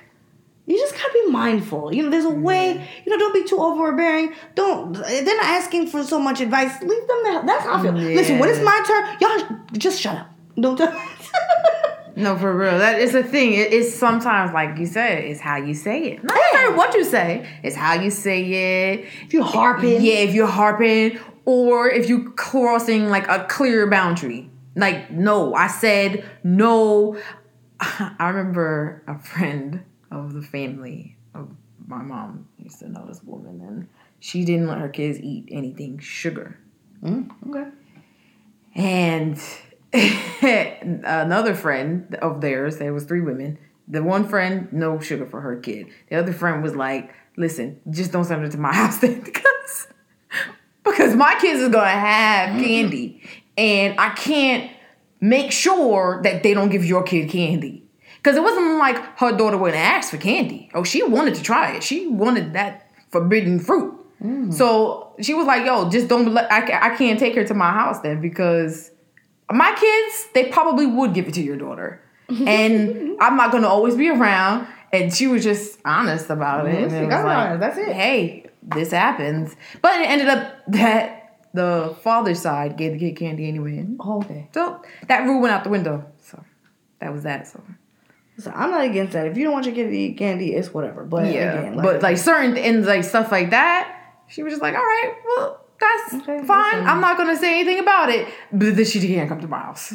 [0.68, 1.94] you just gotta be mindful.
[1.94, 4.34] You know, there's a way, you know, don't be too overbearing.
[4.56, 6.80] Don't they're not asking for so much advice.
[6.82, 7.44] Leave them the hell.
[7.46, 7.94] That's how I feel.
[7.94, 10.30] Listen, when it's my turn, y'all just shut up.
[10.60, 10.92] Don't tell
[12.16, 12.78] No, for real.
[12.78, 13.54] That is a thing.
[13.54, 16.24] It, it's sometimes, like you said, it's how you say it.
[16.24, 17.48] Not necessarily what you say.
[17.62, 19.06] It's how you say it.
[19.24, 20.02] if you harping.
[20.02, 24.50] Yeah, if you're harping or if you crossing like a clear boundary.
[24.76, 27.18] Like, no, I said no.
[27.80, 31.50] I remember a friend of the family of
[31.88, 33.88] my mom used to know this woman, and
[34.20, 36.58] she didn't let her kids eat anything sugar.
[37.04, 37.70] Mm, okay.
[38.76, 39.42] And
[41.06, 43.58] another friend of theirs, there was three women.
[43.88, 45.88] The one friend, no sugar for her kid.
[46.10, 49.88] The other friend was like, "Listen, just don't send her to my house then, because
[50.84, 52.64] because my kids is gonna have mm-hmm.
[52.64, 54.72] candy, and I can't
[55.22, 57.84] make sure that they don't give your kid candy."
[58.18, 60.72] Because it wasn't like her daughter went and asked for candy.
[60.74, 61.84] Oh, she wanted to try it.
[61.84, 63.94] She wanted that forbidden fruit.
[64.20, 64.52] Mm.
[64.52, 66.52] So she was like, "Yo, just don't let.
[66.52, 68.90] I, I can't take her to my house then because
[69.52, 73.96] my kids they probably would give it to your daughter, and I'm not gonna always
[73.96, 76.76] be around." And she was just honest about it.
[76.76, 76.84] Mm-hmm.
[76.84, 77.94] Honest, it like, honest, that's it.
[77.94, 83.48] Hey, this happens, but it ended up that the father's side gave the kid candy
[83.48, 83.86] anyway.
[84.00, 84.50] Oh, okay.
[84.54, 86.06] So that rule went out the window.
[86.22, 86.44] So
[87.00, 87.48] that was that.
[87.48, 87.62] So
[88.38, 89.28] So I'm not against that.
[89.28, 91.04] If you don't want your kid to eat candy, it's whatever.
[91.06, 94.76] But yeah, again, but like certain things, like stuff like that, she was just like,
[94.76, 96.76] all right, well, that's Okay, fine.
[96.76, 96.88] listen.
[96.88, 98.28] I'm not gonna say anything about it.
[98.52, 99.94] But then she can't come to my house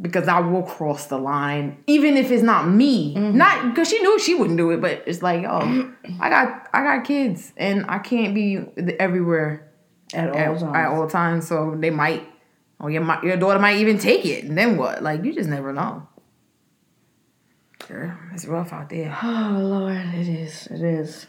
[0.00, 3.14] because I will cross the line, even if it's not me.
[3.14, 3.36] Mm-hmm.
[3.38, 6.82] Not because she knew she wouldn't do it, but it's like, oh, I got I
[6.82, 8.58] got kids, and I can't be
[9.00, 9.72] everywhere
[10.14, 10.62] at all at, times.
[10.76, 11.48] at all times.
[11.48, 12.28] So they might,
[12.78, 15.02] or your mi- your daughter might even take it, and then what?
[15.02, 16.06] Like you just never know.
[17.88, 19.16] Girl, it's rough out there.
[19.22, 20.66] Oh Lord, it is.
[20.66, 21.26] It is.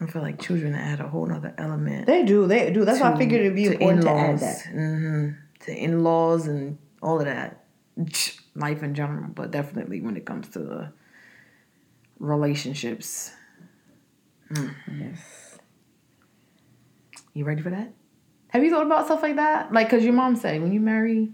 [0.00, 2.06] I feel like children add a whole other element.
[2.06, 2.46] They do.
[2.46, 2.84] They do.
[2.84, 4.66] That's why I figured it'd be important to add that.
[4.66, 5.30] hmm
[5.66, 7.64] To in laws and all of that.
[8.56, 10.92] Life in general, but definitely when it comes to the
[12.18, 13.30] relationships.
[14.50, 15.58] Yes.
[17.32, 17.92] You ready for that?
[18.48, 19.72] Have you thought about stuff like that?
[19.72, 21.30] Like, cause your mom said when you marry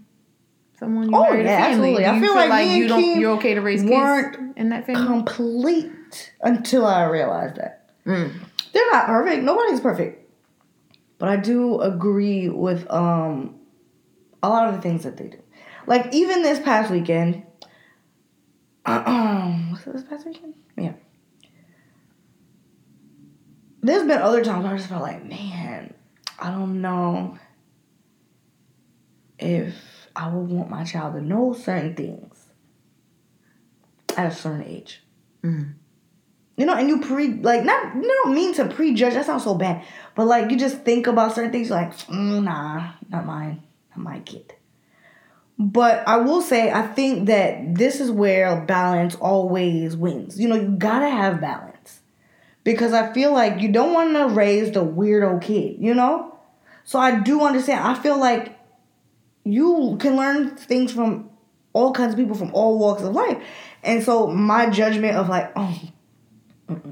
[0.79, 2.05] someone, you Oh, marry yeah, absolutely.
[2.05, 4.85] I you feel like and you don't, you're okay to raise weren't kids in that
[4.85, 5.07] family.
[5.07, 8.31] Complete until I realized that Mm.
[8.73, 9.43] They're not perfect.
[9.43, 10.29] Nobody's perfect.
[11.17, 13.55] But I do agree with um
[14.43, 15.39] a lot of the things that they do.
[15.85, 17.43] Like even this past weekend.
[18.85, 20.53] was it this past weekend?
[20.77, 20.93] Yeah.
[23.81, 25.93] There's been other times I just felt like, man,
[26.39, 27.37] I don't know
[29.39, 32.47] if I would want my child to know certain things
[34.15, 35.03] at a certain age.
[35.43, 35.75] Mm.
[36.57, 39.13] You know, and you pre like not you don't mean to prejudge.
[39.13, 39.85] That sounds so bad,
[40.15, 41.69] but like you just think about certain things.
[41.69, 44.55] Like, mm, nah, not mine, not my kid.
[45.59, 50.39] But I will say, I think that this is where balance always wins.
[50.39, 51.99] You know, you gotta have balance
[52.63, 55.77] because I feel like you don't want to raise the weirdo kid.
[55.79, 56.39] You know,
[56.83, 57.85] so I do understand.
[57.85, 58.57] I feel like
[59.43, 61.29] you can learn things from
[61.73, 63.37] all kinds of people from all walks of life.
[63.83, 65.79] And so my judgment of like, oh,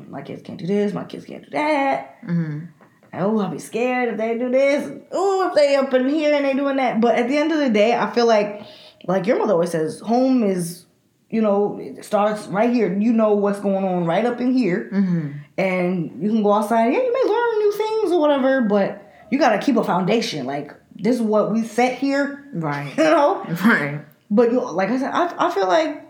[0.10, 2.22] my kids can't do this, my kids can't do that.
[2.24, 2.66] Mm-hmm.
[3.14, 4.92] Oh, I'll be scared if they do this.
[5.12, 7.00] Oh, if they up in here and they doing that.
[7.00, 8.62] But at the end of the day, I feel like,
[9.06, 10.86] like your mother always says, home is,
[11.30, 12.94] you know, it starts right here.
[12.98, 15.32] You know what's going on right up in here, Mm-hmm.
[15.58, 16.92] and you can go outside.
[16.94, 19.02] Yeah, you may learn new things or whatever, but
[19.32, 20.46] you gotta keep a foundation.
[20.46, 22.90] Like this is what we set here, Right.
[22.98, 23.44] you know.
[23.66, 24.02] Right.
[24.30, 26.05] But you, like I said, I, I feel like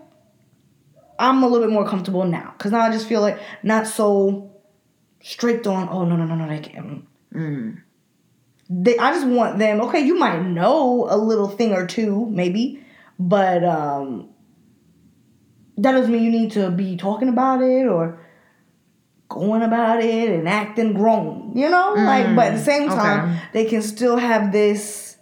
[1.17, 4.51] I'm a little bit more comfortable now because now I just feel like not so
[5.21, 5.89] strict on.
[5.89, 7.05] Oh no no no no they can't.
[7.33, 7.81] Mm.
[8.69, 9.81] They, I just want them.
[9.81, 12.83] Okay, you might know a little thing or two maybe,
[13.19, 14.29] but um,
[15.77, 18.19] that doesn't mean you need to be talking about it or
[19.29, 21.53] going about it and acting grown.
[21.55, 23.41] You know, like but at the same time okay.
[23.53, 25.17] they can still have this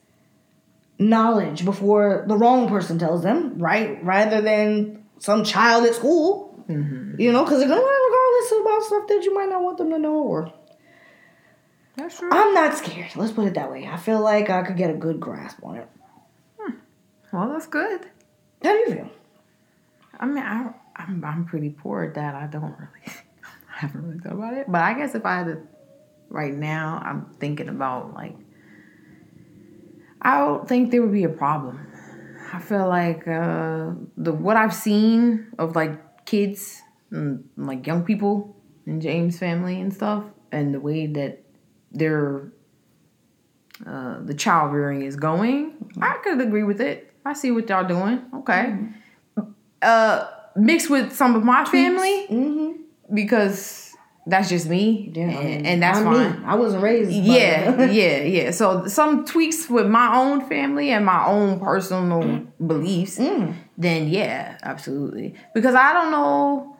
[0.99, 4.03] knowledge before the wrong person tells them, right?
[4.03, 6.53] Rather than some child at school.
[6.67, 7.19] Mm-hmm.
[7.19, 9.89] You know, because they're gonna learn regardless about stuff that you might not want them
[9.91, 10.15] to know.
[10.15, 10.53] Or
[11.95, 12.29] That's true.
[12.31, 13.15] I'm not scared.
[13.15, 13.87] Let's put it that way.
[13.87, 15.89] I feel like I could get a good grasp on it.
[16.59, 16.73] Hmm.
[17.31, 18.01] well, that's good.
[18.63, 19.09] How do you feel?
[20.19, 22.35] I mean, I, I'm I'm pretty poor at that.
[22.35, 23.05] I don't really,
[23.75, 24.65] I haven't really thought about it.
[24.69, 25.61] But I guess if I had to,
[26.29, 28.35] right now, I'm thinking about like,
[30.21, 31.92] I don't think there would be a problem.
[32.53, 36.81] I feel like uh, the what I've seen of like kids
[37.11, 41.41] and like young people in James' family and stuff, and the way that
[41.91, 42.51] their
[43.87, 47.11] uh, the child rearing is going, I could agree with it.
[47.25, 48.21] I see what y'all doing.
[48.35, 48.77] Okay.
[49.81, 53.15] Uh, mixed with some of my family Mm-hmm.
[53.15, 53.82] because
[54.25, 56.41] that's just me, Yeah, I and, mean, and that's I'm fine.
[56.41, 56.45] Me.
[56.45, 57.11] I wasn't raised.
[57.11, 58.51] Yeah, yeah, yeah.
[58.51, 62.47] So some tweaks with my own family and my own personal mm.
[62.65, 63.55] beliefs, Mm.
[63.77, 65.35] then yeah, absolutely.
[65.53, 66.77] Because I don't know,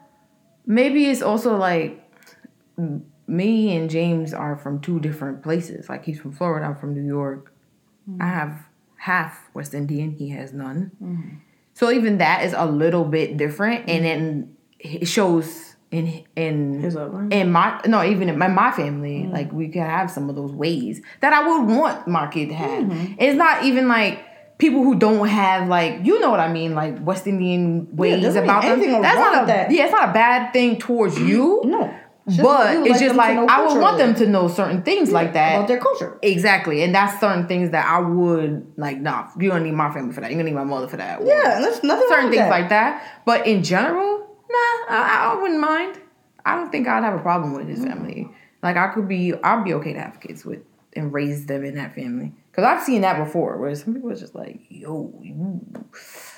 [0.66, 2.00] maybe it's also like
[3.28, 5.90] me and James are from two different places.
[5.90, 7.54] Like he's from Florida, I'm from New York.
[8.10, 8.22] Mm.
[8.22, 8.68] I have
[8.98, 10.92] half West Indian, he has none.
[11.04, 11.40] Mm.
[11.74, 16.96] So even that is a little bit different, and then it shows in in His
[17.32, 19.32] in my no even in my, my family mm.
[19.32, 22.56] like we could have some of those ways that I would want my kid to
[22.56, 22.84] have.
[22.84, 23.14] Mm-hmm.
[23.20, 24.26] It's not even like
[24.58, 28.44] people who don't have like you know what I mean like West Indian ways doesn't
[28.44, 28.80] about them.
[28.80, 29.72] That's not a that.
[29.72, 31.62] yeah, it's not a bad thing towards you.
[31.66, 31.94] No.
[32.26, 35.34] Just but it's like just like I would want them to know certain things like
[35.34, 36.18] that about their culture.
[36.22, 38.98] Exactly, and that's certain things that I would like.
[39.02, 40.32] Nah, you don't need my family for that.
[40.32, 41.20] You don't need my mother for that.
[41.20, 42.08] Or Yeah, and that's nothing.
[42.08, 42.50] certain things that.
[42.50, 43.04] like that.
[43.26, 46.00] But in general, nah, I, I wouldn't mind.
[46.46, 48.30] I don't think I'd have a problem with his family.
[48.62, 50.62] Like I could be, I'd be okay to have kids with
[50.96, 52.34] and raise them in that family.
[52.52, 55.60] Because I've seen that before, where some people are just like, "Yo, you,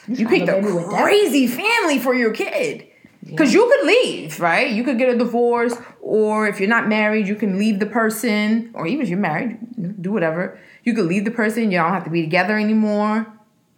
[0.08, 2.88] you, picked a crazy family for your kid."
[3.24, 4.70] Because you could leave, right?
[4.72, 8.70] You could get a divorce, or if you're not married, you can leave the person,
[8.76, 9.58] or even if you're married,
[10.00, 10.60] do whatever.
[10.84, 11.72] You could leave the person.
[11.72, 13.26] You don't have to be together anymore.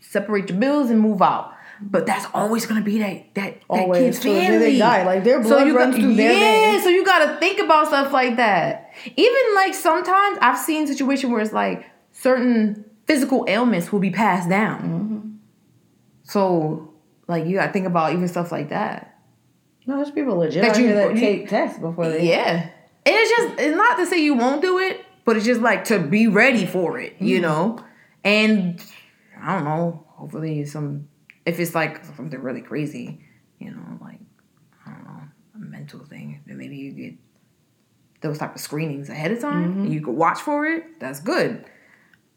[0.01, 1.53] Separate your bills and move out.
[1.82, 4.57] But that's always gonna be that that, that Always, kid's till the family.
[4.57, 5.03] they die.
[5.05, 6.71] Like, their so blood you runs got, through their yeah.
[6.71, 6.84] veins.
[6.84, 8.91] So you gotta think about stuff like that.
[9.15, 14.49] Even like sometimes I've seen situations where it's like certain physical ailments will be passed
[14.49, 14.82] down.
[14.82, 15.30] Mm-hmm.
[16.23, 16.93] So
[17.28, 19.19] like you gotta think about even stuff like that.
[19.86, 22.28] No, there's people legit That you- that take tests before they.
[22.30, 22.69] Yeah.
[23.05, 25.86] And it's just it's not to say you won't do it, but it's just like
[25.86, 27.80] to be ready for it, you know?
[28.23, 28.84] And
[29.41, 31.07] I don't know, hopefully some
[31.48, 33.22] if it's like something really crazy,
[33.60, 34.20] you know, like
[34.86, 35.22] I don't know,
[35.56, 37.14] a mental thing, then maybe you get
[38.22, 41.66] those type of screenings ahead of time and you could watch for it, that's good.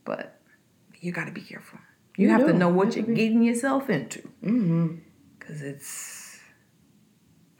[0.04, 0.40] But
[1.00, 1.78] you gotta be careful.
[2.16, 4.20] You, You have to know what you you're getting yourself into.
[4.44, 4.96] Mm-hmm.
[5.40, 6.38] Cause it's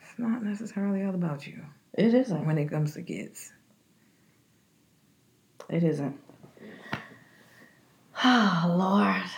[0.03, 2.47] it's not necessarily all about you It isn't.
[2.47, 3.53] when it comes to kids.
[5.69, 6.17] It isn't.
[8.23, 9.31] Oh Lord.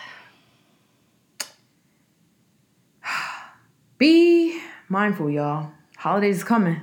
[4.02, 5.70] Be mindful, y'all.
[5.96, 6.80] Holidays is coming.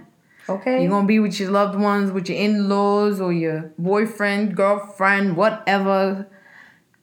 [0.47, 0.81] Okay.
[0.81, 6.29] You're gonna be with your loved ones, with your in-laws or your boyfriend, girlfriend, whatever.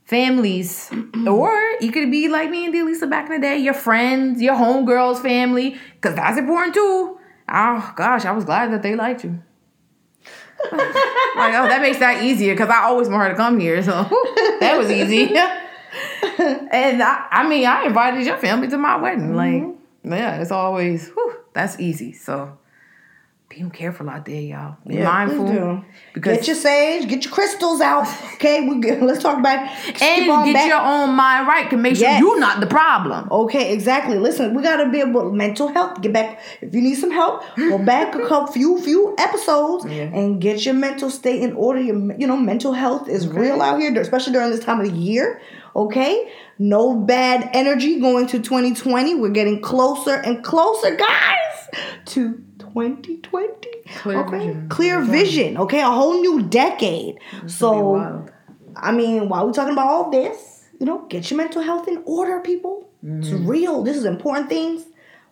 [0.07, 0.91] Families.
[1.29, 1.53] or
[1.83, 5.21] you could be like me and Delisa back in the day, your friends, your homegirls
[5.21, 7.19] family, because that's important too.
[7.51, 9.43] Oh gosh, I was glad that they liked you.
[10.73, 13.93] like, oh, that makes that easier because I always want her to come here, so
[14.61, 15.37] that was easy.
[16.39, 19.35] and I, I mean, I invited your family to my wedding.
[19.37, 19.76] Like, mm-hmm.
[20.15, 22.13] Yeah, it's always whew, that's easy.
[22.13, 22.59] So
[23.49, 24.77] being careful out there, y'all.
[24.87, 25.85] Be Yeah, mindful.
[26.13, 28.07] Because get your sage, get your crystals out.
[28.35, 30.69] Okay, we get, let's talk about skip and on get back.
[30.69, 32.19] your own mind right can make Yes.
[32.19, 33.29] sure you're not the problem.
[33.31, 34.19] Okay, exactly.
[34.19, 36.01] Listen, we gotta be able mental health.
[36.03, 37.45] Get back if you need some help.
[37.57, 40.11] Go back a couple few few episodes Yeah.
[40.13, 41.81] and get your mental state in order.
[41.81, 44.97] Your you know mental health is real out here, especially during this time of the
[44.97, 45.41] year.
[45.77, 49.15] Okay, no bad energy going to 2020.
[49.15, 51.69] We're getting closer and closer, guys,
[52.07, 53.69] to 2020.
[53.99, 54.69] Clear okay, vision.
[54.69, 55.57] clear vision.
[55.59, 57.19] Okay, a whole new decade.
[57.47, 58.27] So.
[58.79, 62.03] I mean, while we're talking about all this, you know, get your mental health in
[62.05, 62.89] order, people.
[63.03, 63.83] It's real.
[63.83, 64.85] This is important things,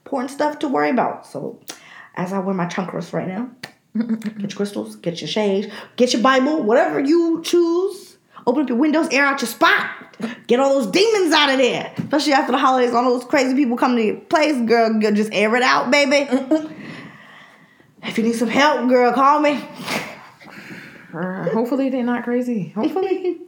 [0.04, 1.26] important stuff to worry about.
[1.26, 1.60] So,
[2.14, 3.50] as I wear my chakras right now,
[3.96, 5.66] get your crystals, get your shades,
[5.96, 8.16] get your Bible, whatever you choose.
[8.46, 9.90] Open up your windows, air out your spot.
[10.46, 11.92] Get all those demons out of there.
[11.98, 14.98] Especially after the holidays, all those crazy people come to your place, girl.
[15.00, 16.28] girl, Just air it out, baby.
[18.02, 19.60] if you need some help, girl, call me.
[21.12, 22.68] Uh, hopefully they're not crazy.
[22.70, 23.38] Hopefully.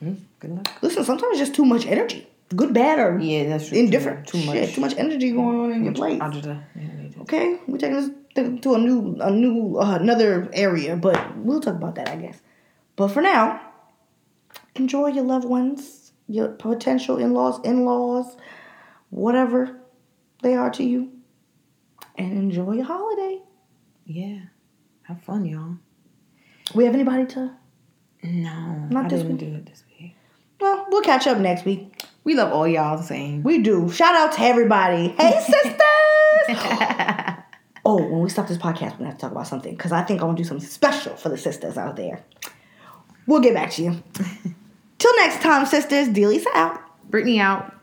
[0.00, 0.68] Good luck.
[0.82, 2.26] Listen, sometimes it's just too much energy.
[2.54, 3.78] Good, bad, or Yeah, that's true.
[3.78, 4.26] indifferent.
[4.26, 4.56] Too much.
[4.56, 6.20] Shit, too much energy going on in your place.
[7.20, 11.60] Okay, we're taking this th- to a new, a new, uh, another area, but we'll
[11.60, 12.40] talk about that, I guess.
[12.96, 13.60] But for now,
[14.74, 18.36] enjoy your loved ones, your potential in-laws, in-laws,
[19.10, 19.80] whatever
[20.42, 21.10] they are to you,
[22.16, 23.40] and enjoy your holiday.
[24.04, 24.38] Yeah.
[25.02, 25.76] Have fun, y'all.
[26.74, 27.52] We have anybody to?
[28.22, 29.48] No, Not I this didn't week.
[29.50, 30.14] do it this week.
[30.60, 32.02] Well, we'll catch up next week.
[32.22, 33.42] We love all y'all the same.
[33.42, 33.90] We do.
[33.90, 35.08] Shout out to everybody.
[35.08, 35.76] Hey, sisters!
[37.82, 40.02] Oh, when we stop this podcast, we're gonna have to talk about something because I
[40.02, 42.22] think I want to do something special for the sisters out there.
[43.26, 44.02] We'll get back to you.
[44.98, 46.08] Till next time, sisters.
[46.08, 46.80] Delisa out.
[47.10, 47.74] Brittany out.